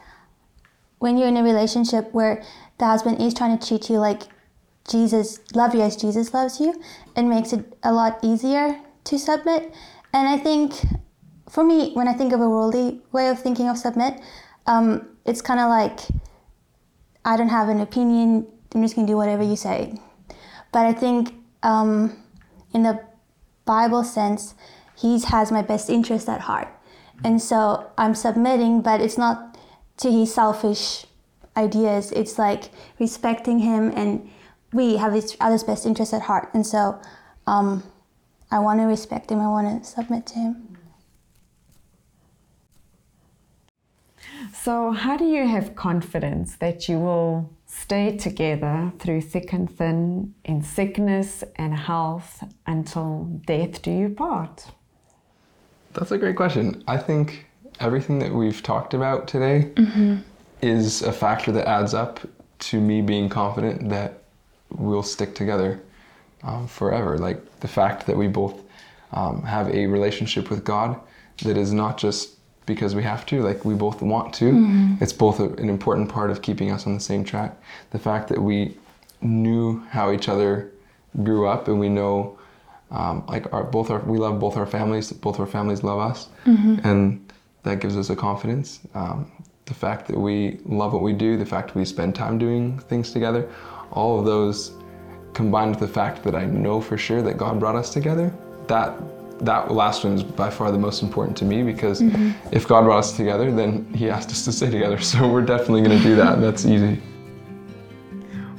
when 0.98 1.18
you're 1.18 1.26
in 1.26 1.36
a 1.36 1.42
relationship 1.42 2.14
where 2.14 2.40
the 2.78 2.84
husband 2.84 3.20
is 3.20 3.34
trying 3.34 3.58
to 3.58 3.66
treat 3.66 3.90
you 3.90 3.98
like 3.98 4.22
Jesus 4.86 5.40
love 5.56 5.74
you 5.74 5.80
as 5.80 5.96
Jesus 5.96 6.32
loves 6.32 6.60
you, 6.60 6.80
it 7.16 7.24
makes 7.24 7.52
it 7.52 7.76
a 7.82 7.92
lot 7.92 8.20
easier 8.22 8.80
to 9.02 9.18
submit. 9.18 9.74
And 10.14 10.28
I 10.28 10.38
think 10.38 10.74
for 11.50 11.64
me, 11.64 11.92
when 11.94 12.06
I 12.06 12.12
think 12.12 12.32
of 12.32 12.40
a 12.40 12.48
worldly 12.48 13.00
way 13.10 13.28
of 13.28 13.40
thinking 13.40 13.68
of 13.68 13.76
submit, 13.76 14.20
um, 14.68 15.08
it's 15.24 15.42
kind 15.42 15.58
of 15.58 15.68
like 15.68 15.98
I 17.24 17.36
don't 17.36 17.48
have 17.48 17.68
an 17.68 17.80
opinion. 17.80 18.46
I'm 18.72 18.82
just 18.82 18.94
gonna 18.94 19.08
do 19.08 19.16
whatever 19.16 19.42
you 19.42 19.56
say. 19.56 19.98
But 20.70 20.86
I 20.86 20.92
think 20.92 21.34
um, 21.64 22.22
in 22.72 22.84
the 22.84 23.00
Bible 23.64 24.04
sense, 24.04 24.54
He 24.96 25.18
has 25.22 25.50
my 25.50 25.62
best 25.62 25.90
interest 25.90 26.28
at 26.28 26.42
heart, 26.42 26.68
and 27.24 27.42
so 27.42 27.90
I'm 27.98 28.14
submitting. 28.14 28.82
But 28.82 29.00
it's 29.00 29.18
not 29.18 29.45
to 29.98 30.10
His 30.10 30.34
selfish 30.34 31.06
ideas. 31.56 32.12
It's 32.12 32.38
like 32.38 32.70
respecting 32.98 33.60
Him 33.60 33.92
and 33.94 34.28
we 34.72 34.96
have 34.96 35.16
each 35.16 35.36
other's 35.40 35.64
best 35.64 35.86
interests 35.86 36.12
at 36.12 36.22
heart. 36.22 36.50
And 36.52 36.66
so 36.66 37.00
um, 37.46 37.82
I 38.50 38.58
want 38.58 38.80
to 38.80 38.86
respect 38.86 39.30
him, 39.30 39.40
I 39.40 39.48
want 39.48 39.82
to 39.82 39.88
submit 39.88 40.26
to 40.26 40.34
him. 40.34 40.78
So, 44.52 44.90
how 44.90 45.16
do 45.16 45.24
you 45.24 45.46
have 45.46 45.74
confidence 45.76 46.56
that 46.56 46.88
you 46.88 46.98
will 46.98 47.50
stay 47.66 48.16
together 48.16 48.92
through 48.98 49.22
thick 49.22 49.52
and 49.52 49.70
thin, 49.70 50.34
in 50.44 50.62
sickness 50.62 51.42
and 51.56 51.74
health, 51.74 52.44
until 52.66 53.40
death 53.46 53.82
do 53.82 53.90
you 53.90 54.08
part? 54.10 54.66
That's 55.94 56.10
a 56.10 56.18
great 56.18 56.36
question. 56.36 56.84
I 56.86 56.98
think 56.98 57.45
everything 57.80 58.18
that 58.18 58.32
we've 58.32 58.62
talked 58.62 58.94
about 58.94 59.28
today 59.28 59.70
mm-hmm. 59.74 60.16
is 60.62 61.02
a 61.02 61.12
factor 61.12 61.52
that 61.52 61.68
adds 61.68 61.94
up 61.94 62.20
to 62.58 62.80
me 62.80 63.02
being 63.02 63.28
confident 63.28 63.88
that 63.90 64.22
we'll 64.70 65.02
stick 65.02 65.34
together 65.34 65.80
um, 66.42 66.66
forever. 66.66 67.18
Like 67.18 67.60
the 67.60 67.68
fact 67.68 68.06
that 68.06 68.16
we 68.16 68.28
both 68.28 68.62
um, 69.12 69.42
have 69.42 69.68
a 69.74 69.86
relationship 69.86 70.50
with 70.50 70.64
God 70.64 70.98
that 71.42 71.56
is 71.56 71.72
not 71.72 71.98
just 71.98 72.30
because 72.64 72.94
we 72.94 73.02
have 73.02 73.24
to, 73.26 73.42
like 73.42 73.64
we 73.64 73.74
both 73.74 74.02
want 74.02 74.34
to. 74.34 74.48
It's 75.00 75.12
both 75.12 75.38
a, 75.38 75.44
an 75.54 75.68
important 75.68 76.08
part 76.08 76.30
of 76.30 76.42
keeping 76.42 76.70
us 76.72 76.86
on 76.86 76.94
the 76.94 77.00
same 77.00 77.24
track. 77.24 77.56
The 77.90 77.98
fact 77.98 78.28
that 78.28 78.40
we 78.40 78.76
knew 79.20 79.80
how 79.90 80.10
each 80.12 80.28
other 80.28 80.72
grew 81.22 81.46
up 81.46 81.68
and 81.68 81.78
we 81.78 81.88
know 81.88 82.38
um, 82.90 83.24
like 83.26 83.52
our 83.52 83.64
both 83.64 83.90
our 83.90 84.00
we 84.00 84.18
love 84.18 84.38
both 84.38 84.56
our 84.56 84.66
families 84.66 85.12
both 85.12 85.40
our 85.40 85.46
families 85.46 85.82
love 85.82 85.98
us 85.98 86.28
and 86.84 87.32
that 87.66 87.80
gives 87.80 87.96
us 87.96 88.10
a 88.10 88.16
confidence. 88.16 88.80
Um, 88.94 89.30
the 89.66 89.74
fact 89.74 90.06
that 90.06 90.18
we 90.18 90.60
love 90.64 90.92
what 90.92 91.02
we 91.02 91.12
do 91.12 91.36
the 91.36 91.44
fact 91.44 91.74
we 91.74 91.84
spend 91.84 92.14
time 92.14 92.38
doing 92.38 92.78
things 92.78 93.10
together 93.10 93.50
all 93.90 94.18
of 94.18 94.24
those 94.24 94.72
combined 95.34 95.70
with 95.70 95.80
the 95.80 95.88
fact 95.88 96.22
that 96.22 96.34
I 96.34 96.46
know 96.46 96.80
for 96.80 96.96
sure 96.96 97.20
that 97.22 97.36
God 97.36 97.58
brought 97.58 97.74
us 97.74 97.92
together 97.92 98.32
that 98.68 98.96
that 99.40 99.70
last 99.70 100.04
one 100.04 100.14
is 100.14 100.22
by 100.22 100.48
far 100.48 100.70
the 100.72 100.78
most 100.78 101.02
important 101.02 101.36
to 101.38 101.44
me 101.44 101.62
because 101.62 102.00
if 102.52 102.66
God 102.66 102.84
brought 102.84 103.00
us 103.00 103.16
together 103.16 103.50
then 103.52 103.92
he 103.92 104.08
asked 104.08 104.30
us 104.30 104.44
to 104.44 104.52
stay 104.52 104.70
together. 104.70 104.98
So 105.12 105.28
we're 105.28 105.42
definitely 105.42 105.82
going 105.82 105.98
to 105.98 106.02
do 106.02 106.16
that 106.16 106.40
that's 106.40 106.64
easy. 106.64 107.02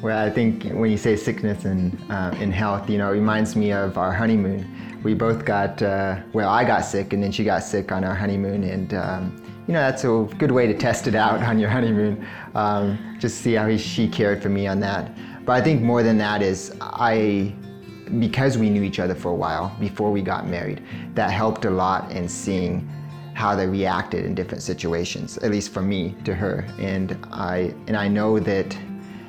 Well, 0.02 0.24
I 0.24 0.30
think 0.30 0.66
when 0.74 0.92
you 0.92 0.98
say 0.98 1.16
sickness 1.16 1.66
and, 1.66 2.00
uh, 2.12 2.32
and 2.36 2.54
health, 2.54 2.88
you 2.88 3.00
know, 3.00 3.10
it 3.10 3.14
reminds 3.14 3.56
me 3.56 3.72
of 3.72 3.98
our 3.98 4.14
honeymoon. 4.14 4.64
We 5.08 5.14
both 5.14 5.46
got, 5.46 5.82
uh, 5.82 6.20
well, 6.34 6.50
I 6.50 6.66
got 6.66 6.82
sick 6.82 7.14
and 7.14 7.24
then 7.24 7.32
she 7.32 7.46
got 7.46 7.64
sick 7.64 7.94
on 7.94 8.04
our 8.04 8.14
honeymoon. 8.14 8.66
And, 8.66 8.94
um, 8.94 9.42
you 9.66 9.74
know, 9.74 9.80
that's 9.80 10.04
a 10.04 10.28
good 10.38 10.52
way 10.52 10.68
to 10.68 10.74
test 10.74 11.08
it 11.08 11.16
out 11.16 11.42
on 11.42 11.58
your 11.60 11.70
honeymoon. 11.70 12.28
Um, 12.56 13.16
just 13.18 13.38
see 13.38 13.54
how 13.54 13.68
he, 13.68 13.78
she 13.78 14.10
cared 14.10 14.44
for 14.44 14.50
me 14.50 14.68
on 14.68 14.82
that. 14.82 15.18
But 15.46 15.54
I 15.54 15.62
think 15.62 15.82
more 15.82 16.04
than 16.04 16.18
that 16.18 16.42
is 16.42 16.76
I, 16.82 17.56
because 18.20 18.58
we 18.58 18.70
knew 18.70 18.84
each 18.84 19.00
other 19.00 19.16
for 19.16 19.30
a 19.30 19.34
while 19.34 19.74
before 19.80 20.12
we 20.12 20.22
got 20.22 20.46
married, 20.50 20.84
that 21.14 21.32
helped 21.32 21.64
a 21.64 21.70
lot 21.70 22.12
in 22.12 22.28
seeing 22.28 22.86
how 23.34 23.56
they 23.56 23.66
reacted 23.66 24.26
in 24.26 24.36
different 24.36 24.62
situations, 24.62 25.38
at 25.38 25.52
least 25.52 25.72
for 25.72 25.82
me 25.82 26.18
to 26.26 26.36
her. 26.36 26.66
And 26.80 27.18
I, 27.32 27.74
and 27.88 27.96
I 27.96 28.10
know 28.10 28.40
that 28.40 28.78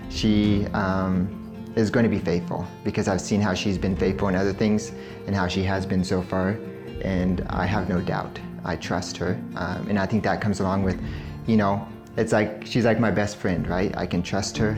she 0.08 0.66
um, 0.74 1.37
is 1.78 1.90
going 1.90 2.02
to 2.02 2.10
be 2.10 2.18
faithful 2.18 2.66
because 2.82 3.06
I've 3.06 3.20
seen 3.20 3.40
how 3.40 3.54
she's 3.54 3.78
been 3.78 3.96
faithful 3.96 4.26
in 4.26 4.34
other 4.34 4.52
things 4.52 4.90
and 5.26 5.34
how 5.34 5.46
she 5.46 5.62
has 5.62 5.86
been 5.86 6.02
so 6.02 6.20
far. 6.20 6.58
And 7.02 7.46
I 7.50 7.66
have 7.66 7.88
no 7.88 8.00
doubt. 8.00 8.40
I 8.64 8.74
trust 8.74 9.16
her. 9.18 9.40
Um, 9.54 9.86
and 9.88 9.96
I 9.96 10.04
think 10.04 10.24
that 10.24 10.40
comes 10.40 10.58
along 10.58 10.82
with, 10.82 11.00
you 11.46 11.56
know, 11.56 11.86
it's 12.16 12.32
like 12.32 12.66
she's 12.66 12.84
like 12.84 12.98
my 12.98 13.12
best 13.12 13.36
friend, 13.36 13.68
right? 13.68 13.96
I 13.96 14.06
can 14.06 14.24
trust 14.24 14.56
her. 14.58 14.76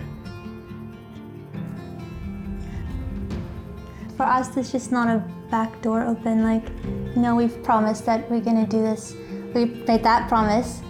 For 4.18 4.24
us, 4.24 4.54
it's 4.58 4.70
just 4.70 4.92
not 4.92 5.08
a 5.08 5.24
back 5.50 5.80
door 5.80 6.02
open. 6.02 6.42
Like, 6.42 6.68
you 7.16 7.22
know, 7.22 7.34
we've 7.34 7.62
promised 7.62 8.04
that 8.04 8.30
we're 8.30 8.42
gonna 8.42 8.66
do 8.66 8.82
this. 8.82 9.16
We 9.54 9.64
made 9.64 10.02
that 10.02 10.28
promise 10.28 10.82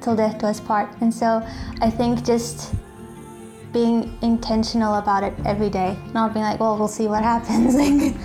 till 0.00 0.16
death 0.16 0.38
do 0.38 0.46
us 0.46 0.58
part. 0.58 0.88
And 1.02 1.12
so 1.12 1.46
I 1.82 1.90
think 1.90 2.24
just 2.24 2.74
being 3.76 4.18
intentional 4.22 4.94
about 4.94 5.22
it 5.22 5.34
every 5.44 5.68
day, 5.68 5.94
not 6.14 6.32
being 6.32 6.42
like, 6.42 6.58
well, 6.58 6.78
we'll 6.78 6.88
see 6.88 7.06
what 7.08 7.22
happens. 7.22 7.74
like, 7.82 8.16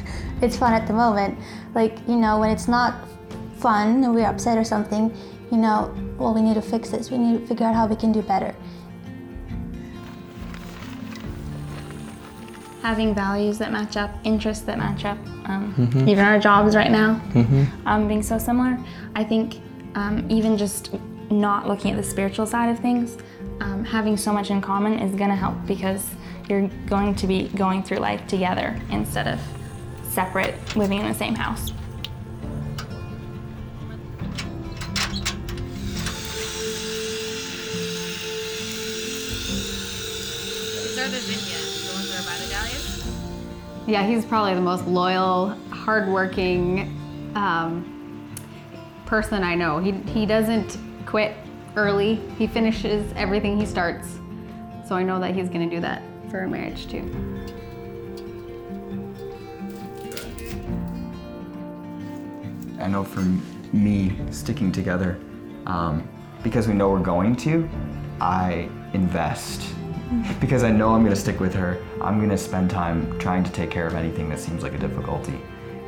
it's 0.41 0.55
fun 0.55 0.71
at 0.71 0.87
the 0.87 0.93
moment. 0.93 1.37
Like, 1.75 1.99
you 2.07 2.15
know, 2.15 2.39
when 2.39 2.49
it's 2.49 2.69
not 2.69 3.05
fun 3.57 4.01
and 4.01 4.15
we're 4.15 4.27
upset 4.27 4.57
or 4.57 4.63
something, 4.63 5.13
you 5.51 5.57
know, 5.57 5.93
well, 6.17 6.33
we 6.33 6.41
need 6.41 6.53
to 6.53 6.61
fix 6.61 6.89
this. 6.89 7.11
We 7.11 7.17
need 7.17 7.41
to 7.41 7.47
figure 7.47 7.65
out 7.65 7.75
how 7.75 7.85
we 7.85 7.97
can 7.97 8.13
do 8.13 8.21
better. 8.21 8.55
having 12.81 13.13
values 13.13 13.59
that 13.59 13.71
match 13.71 13.95
up, 13.95 14.09
interests 14.23 14.63
that 14.63 14.75
match 14.75 15.05
up, 15.05 15.17
um, 15.45 15.75
even 16.07 16.25
our 16.25 16.39
jobs 16.39 16.75
right 16.75 16.89
now 16.89 17.21
um, 17.85 18.07
being 18.07 18.23
so 18.23 18.39
similar. 18.39 18.75
I 19.13 19.23
think 19.23 19.61
um, 19.93 20.25
even 20.31 20.57
just 20.57 20.89
not 21.31 21.67
looking 21.67 21.91
at 21.91 21.97
the 21.97 22.03
spiritual 22.03 22.45
side 22.45 22.69
of 22.69 22.79
things, 22.79 23.17
um, 23.61 23.83
having 23.83 24.17
so 24.17 24.33
much 24.33 24.49
in 24.49 24.61
common 24.61 24.99
is 24.99 25.15
going 25.15 25.29
to 25.29 25.35
help 25.35 25.55
because 25.65 26.09
you're 26.49 26.67
going 26.87 27.15
to 27.15 27.27
be 27.27 27.47
going 27.49 27.81
through 27.81 27.97
life 27.97 28.25
together 28.27 28.79
instead 28.89 29.27
of 29.27 29.39
separate, 30.03 30.55
living 30.75 30.99
in 30.99 31.07
the 31.07 31.13
same 31.13 31.35
house. 31.35 31.71
Yeah, 43.87 44.05
he's 44.05 44.25
probably 44.25 44.53
the 44.53 44.61
most 44.61 44.85
loyal, 44.87 45.49
hardworking 45.69 46.97
um, 47.35 48.33
person 49.05 49.43
I 49.43 49.55
know. 49.55 49.79
He, 49.79 49.91
he 49.91 50.25
doesn't 50.25 50.77
quit 51.11 51.35
early, 51.75 52.15
he 52.37 52.47
finishes 52.47 53.11
everything 53.17 53.59
he 53.59 53.65
starts. 53.65 54.17
So 54.87 54.95
I 54.95 55.03
know 55.03 55.19
that 55.19 55.35
he's 55.35 55.49
going 55.49 55.69
to 55.69 55.75
do 55.75 55.81
that 55.81 56.01
for 56.29 56.39
our 56.39 56.47
marriage 56.47 56.87
too. 56.87 57.03
I 62.79 62.87
know 62.87 63.03
for 63.03 63.19
me, 63.75 64.15
sticking 64.31 64.71
together, 64.71 65.19
um, 65.65 66.07
because 66.43 66.69
we 66.69 66.73
know 66.73 66.89
we're 66.89 66.99
going 66.99 67.35
to, 67.37 67.69
I 68.21 68.69
invest. 68.93 69.61
Because 70.41 70.63
I 70.63 70.71
know 70.71 70.89
I'm 70.89 71.03
going 71.03 71.15
to 71.15 71.21
stick 71.21 71.39
with 71.39 71.53
her, 71.53 71.81
I'm 72.01 72.17
going 72.17 72.29
to 72.31 72.37
spend 72.37 72.69
time 72.69 73.17
trying 73.17 73.45
to 73.45 73.51
take 73.51 73.71
care 73.71 73.87
of 73.87 73.95
anything 73.95 74.27
that 74.29 74.39
seems 74.39 74.61
like 74.61 74.73
a 74.73 74.77
difficulty. 74.77 75.39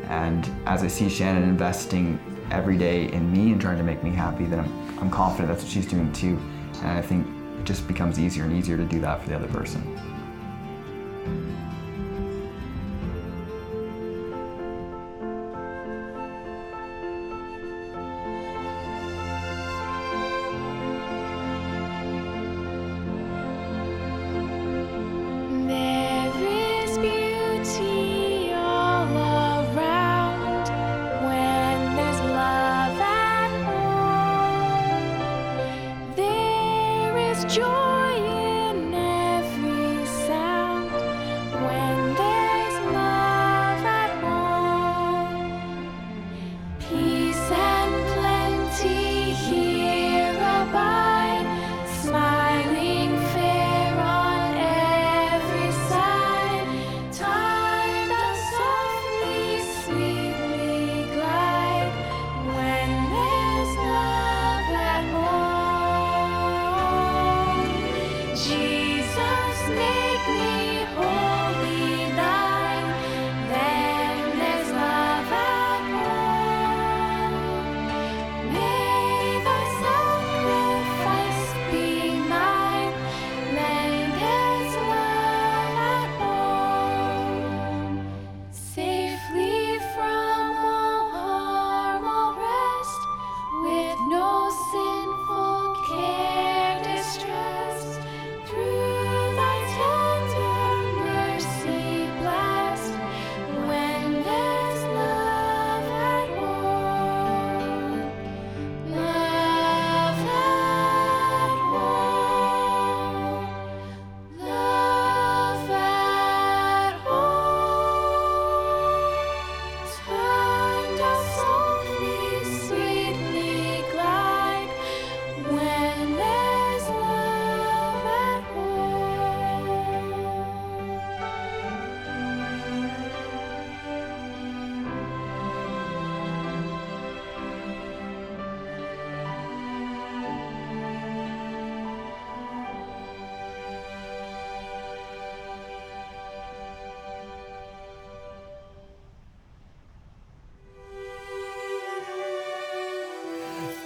And 0.08 0.50
as 0.66 0.82
I 0.82 0.88
see 0.88 1.10
Shannon 1.10 1.44
investing 1.44 2.18
every 2.50 2.78
day 2.78 3.12
in 3.12 3.30
me 3.34 3.52
and 3.52 3.60
trying 3.60 3.78
to 3.78 3.84
make 3.84 4.02
me 4.02 4.12
happy, 4.12 4.46
then 4.46 4.60
I'm, 4.60 4.83
I'm 5.00 5.10
confident 5.10 5.50
that's 5.50 5.64
what 5.64 5.72
she's 5.72 5.86
doing 5.86 6.12
too. 6.14 6.40
And 6.82 6.98
I 6.98 7.02
think 7.02 7.28
it 7.60 7.66
just 7.66 7.88
becomes 7.88 8.20
easier 8.20 8.44
and 8.44 8.54
easier 8.54 8.78
to 8.78 8.86
do 8.86 9.00
that 9.02 9.22
for 9.22 9.30
the 9.30 9.36
other 9.36 9.48
person. 9.48 9.82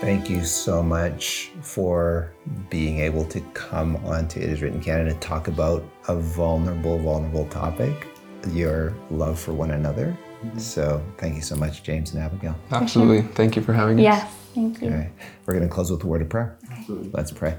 Thank 0.07 0.29
you 0.29 0.45
so 0.45 0.81
much 0.81 1.51
for 1.59 2.31
being 2.69 2.99
able 2.99 3.25
to 3.25 3.41
come 3.53 3.97
onto 4.05 4.39
It 4.39 4.49
Is 4.49 4.61
Written 4.61 4.81
Canada 4.81 5.13
to 5.13 5.19
talk 5.19 5.49
about 5.49 5.83
a 6.07 6.15
vulnerable, 6.15 6.97
vulnerable 6.97 7.45
topic, 7.47 8.07
your 8.53 8.93
love 9.11 9.37
for 9.37 9.51
one 9.51 9.71
another. 9.71 10.17
Mm-hmm. 10.45 10.59
So 10.59 11.03
thank 11.17 11.35
you 11.35 11.41
so 11.41 11.57
much, 11.57 11.83
James 11.83 12.13
and 12.13 12.23
Abigail. 12.23 12.55
Absolutely. 12.71 13.23
Thank 13.33 13.57
you 13.57 13.61
for 13.61 13.73
having 13.73 13.99
us. 13.99 14.03
Yes, 14.03 14.33
thank 14.55 14.81
you. 14.81 14.87
Okay, 14.87 15.09
we're 15.45 15.55
going 15.55 15.67
to 15.67 15.73
close 15.73 15.91
with 15.91 16.01
a 16.01 16.07
word 16.07 16.21
of 16.21 16.29
prayer. 16.29 16.57
Absolutely. 16.71 17.09
Let's 17.11 17.31
pray. 17.31 17.57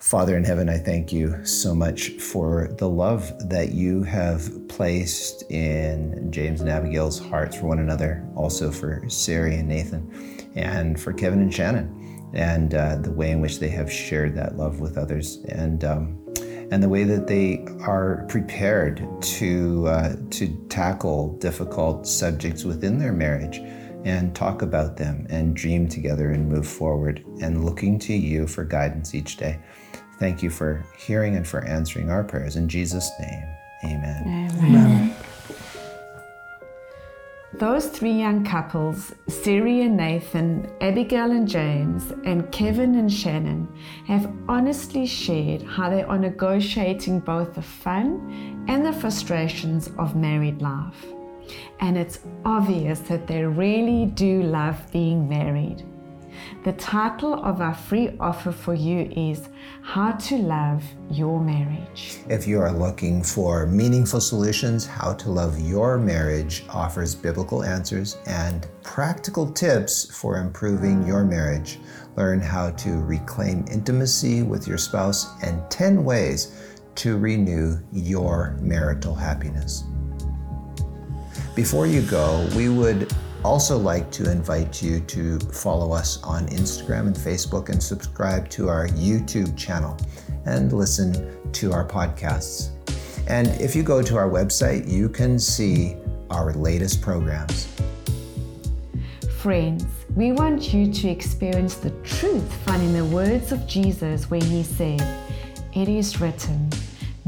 Father 0.00 0.36
in 0.36 0.42
heaven, 0.42 0.68
I 0.68 0.78
thank 0.78 1.12
you 1.12 1.46
so 1.46 1.72
much 1.72 2.08
for 2.18 2.74
the 2.78 2.88
love 2.88 3.32
that 3.48 3.68
you 3.68 4.02
have 4.02 4.50
placed 4.66 5.48
in 5.52 6.32
James 6.32 6.60
and 6.62 6.68
Abigail's 6.68 7.20
hearts 7.20 7.54
for 7.54 7.66
one 7.66 7.78
another, 7.78 8.26
also 8.34 8.72
for 8.72 9.08
Sari 9.08 9.54
and 9.54 9.68
Nathan, 9.68 10.10
and 10.54 11.00
for 11.00 11.12
Kevin 11.12 11.40
and 11.40 11.52
Shannon, 11.52 12.30
and 12.32 12.74
uh, 12.74 12.96
the 12.96 13.12
way 13.12 13.30
in 13.30 13.40
which 13.40 13.58
they 13.58 13.68
have 13.68 13.90
shared 13.92 14.34
that 14.36 14.56
love 14.56 14.80
with 14.80 14.98
others, 14.98 15.38
and 15.48 15.84
um, 15.84 16.18
and 16.70 16.82
the 16.82 16.88
way 16.88 17.04
that 17.04 17.26
they 17.26 17.64
are 17.80 18.24
prepared 18.28 19.06
to 19.20 19.86
uh, 19.88 20.16
to 20.30 20.48
tackle 20.68 21.36
difficult 21.38 22.06
subjects 22.06 22.64
within 22.64 22.98
their 22.98 23.12
marriage 23.12 23.58
and 24.04 24.34
talk 24.34 24.62
about 24.62 24.96
them 24.96 25.26
and 25.28 25.54
dream 25.54 25.86
together 25.88 26.30
and 26.30 26.48
move 26.48 26.66
forward 26.66 27.24
and 27.42 27.64
looking 27.64 27.98
to 27.98 28.14
you 28.14 28.46
for 28.46 28.64
guidance 28.64 29.14
each 29.14 29.36
day. 29.36 29.58
Thank 30.18 30.42
you 30.42 30.50
for 30.50 30.84
hearing 30.98 31.36
and 31.36 31.46
for 31.46 31.64
answering 31.64 32.10
our 32.10 32.24
prayers. 32.24 32.56
In 32.56 32.68
Jesus' 32.68 33.10
name, 33.20 33.48
amen. 33.84 35.16
Those 37.54 37.88
three 37.88 38.12
young 38.12 38.44
couples, 38.44 39.12
Siri 39.26 39.82
and 39.82 39.96
Nathan, 39.96 40.70
Abigail 40.80 41.32
and 41.32 41.48
James, 41.48 42.12
and 42.24 42.50
Kevin 42.52 42.94
and 42.94 43.12
Shannon, 43.12 43.66
have 44.06 44.32
honestly 44.48 45.04
shared 45.04 45.62
how 45.62 45.90
they 45.90 46.04
are 46.04 46.18
negotiating 46.18 47.18
both 47.18 47.54
the 47.54 47.62
fun 47.62 48.64
and 48.68 48.86
the 48.86 48.92
frustrations 48.92 49.90
of 49.98 50.14
married 50.14 50.62
life. 50.62 51.04
And 51.80 51.98
it's 51.98 52.20
obvious 52.44 53.00
that 53.00 53.26
they 53.26 53.42
really 53.44 54.06
do 54.06 54.44
love 54.44 54.80
being 54.92 55.28
married. 55.28 55.84
The 56.64 56.72
title 56.72 57.34
of 57.34 57.62
our 57.62 57.72
free 57.72 58.16
offer 58.20 58.52
for 58.52 58.74
you 58.74 59.10
is 59.16 59.48
How 59.82 60.12
to 60.12 60.36
Love 60.36 60.84
Your 61.10 61.40
Marriage. 61.40 62.18
If 62.28 62.46
you 62.46 62.60
are 62.60 62.70
looking 62.72 63.22
for 63.22 63.66
meaningful 63.66 64.20
solutions, 64.20 64.84
How 64.84 65.14
to 65.14 65.30
Love 65.30 65.58
Your 65.58 65.96
Marriage 65.96 66.64
offers 66.68 67.14
biblical 67.14 67.62
answers 67.62 68.18
and 68.26 68.66
practical 68.82 69.50
tips 69.50 70.14
for 70.14 70.36
improving 70.36 71.06
your 71.06 71.24
marriage. 71.24 71.78
Learn 72.16 72.40
how 72.40 72.72
to 72.72 73.00
reclaim 73.04 73.64
intimacy 73.70 74.42
with 74.42 74.68
your 74.68 74.78
spouse 74.78 75.42
and 75.42 75.62
10 75.70 76.04
ways 76.04 76.76
to 76.96 77.16
renew 77.16 77.78
your 77.92 78.58
marital 78.60 79.14
happiness. 79.14 79.84
Before 81.54 81.86
you 81.86 82.02
go, 82.02 82.46
we 82.54 82.68
would 82.68 83.10
also 83.44 83.78
like 83.78 84.10
to 84.12 84.30
invite 84.30 84.82
you 84.82 85.00
to 85.00 85.38
follow 85.38 85.92
us 85.92 86.22
on 86.22 86.46
Instagram 86.48 87.06
and 87.06 87.16
Facebook 87.16 87.68
and 87.68 87.82
subscribe 87.82 88.48
to 88.50 88.68
our 88.68 88.88
YouTube 88.88 89.56
channel 89.56 89.96
and 90.44 90.72
listen 90.72 91.38
to 91.52 91.72
our 91.72 91.86
podcasts. 91.86 92.70
And 93.28 93.48
if 93.60 93.74
you 93.74 93.82
go 93.82 94.02
to 94.02 94.16
our 94.16 94.28
website, 94.28 94.88
you 94.88 95.08
can 95.08 95.38
see 95.38 95.96
our 96.30 96.52
latest 96.52 97.00
programs. 97.00 97.68
Friends, 99.38 99.86
we 100.14 100.32
want 100.32 100.74
you 100.74 100.92
to 100.92 101.08
experience 101.08 101.76
the 101.76 101.90
truth 102.02 102.52
found 102.64 102.82
in 102.82 102.92
the 102.92 103.04
words 103.04 103.52
of 103.52 103.66
Jesus 103.66 104.28
when 104.30 104.42
he 104.42 104.62
said, 104.62 105.00
It 105.74 105.88
is 105.88 106.20
written, 106.20 106.68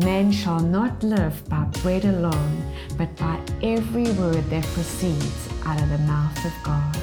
Man 0.04 0.30
shall 0.30 0.60
not 0.60 1.02
live 1.02 1.48
by 1.48 1.64
bread 1.82 2.04
alone, 2.04 2.74
but 2.98 3.14
by 3.16 3.40
every 3.62 4.10
word 4.12 4.44
that 4.50 4.64
proceeds 4.64 5.51
out 5.64 5.80
of 5.80 5.88
the 5.90 5.98
mouth 5.98 6.44
of 6.44 6.52
God. 6.62 6.96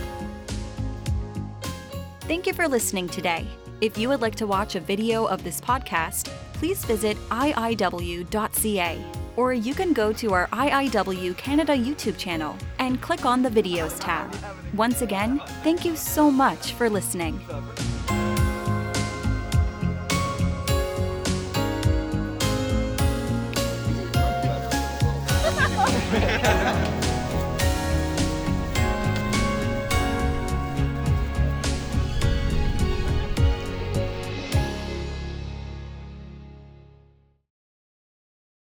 Thank 2.21 2.45
you 2.45 2.53
for 2.53 2.67
listening 2.67 3.07
today. 3.07 3.47
If 3.81 3.97
you 3.97 4.09
would 4.09 4.21
like 4.21 4.35
to 4.35 4.47
watch 4.47 4.75
a 4.75 4.79
video 4.79 5.25
of 5.25 5.43
this 5.43 5.59
podcast, 5.59 6.29
please 6.53 6.83
visit 6.85 7.17
iiw.ca 7.29 9.05
or 9.39 9.53
you 9.53 9.73
can 9.73 9.93
go 9.93 10.11
to 10.11 10.33
our 10.33 10.47
IIW 10.47 11.37
Canada 11.37 11.73
YouTube 11.73 12.17
channel 12.17 12.57
and 12.79 13.01
click 13.01 13.25
on 13.25 13.41
the 13.41 13.49
Videos 13.49 13.97
tab. 13.97 14.35
Once 14.75 15.01
again, 15.01 15.41
thank 15.63 15.85
you 15.85 15.95
so 15.95 16.29
much 16.29 16.73
for 16.73 16.89
listening. 16.89 17.39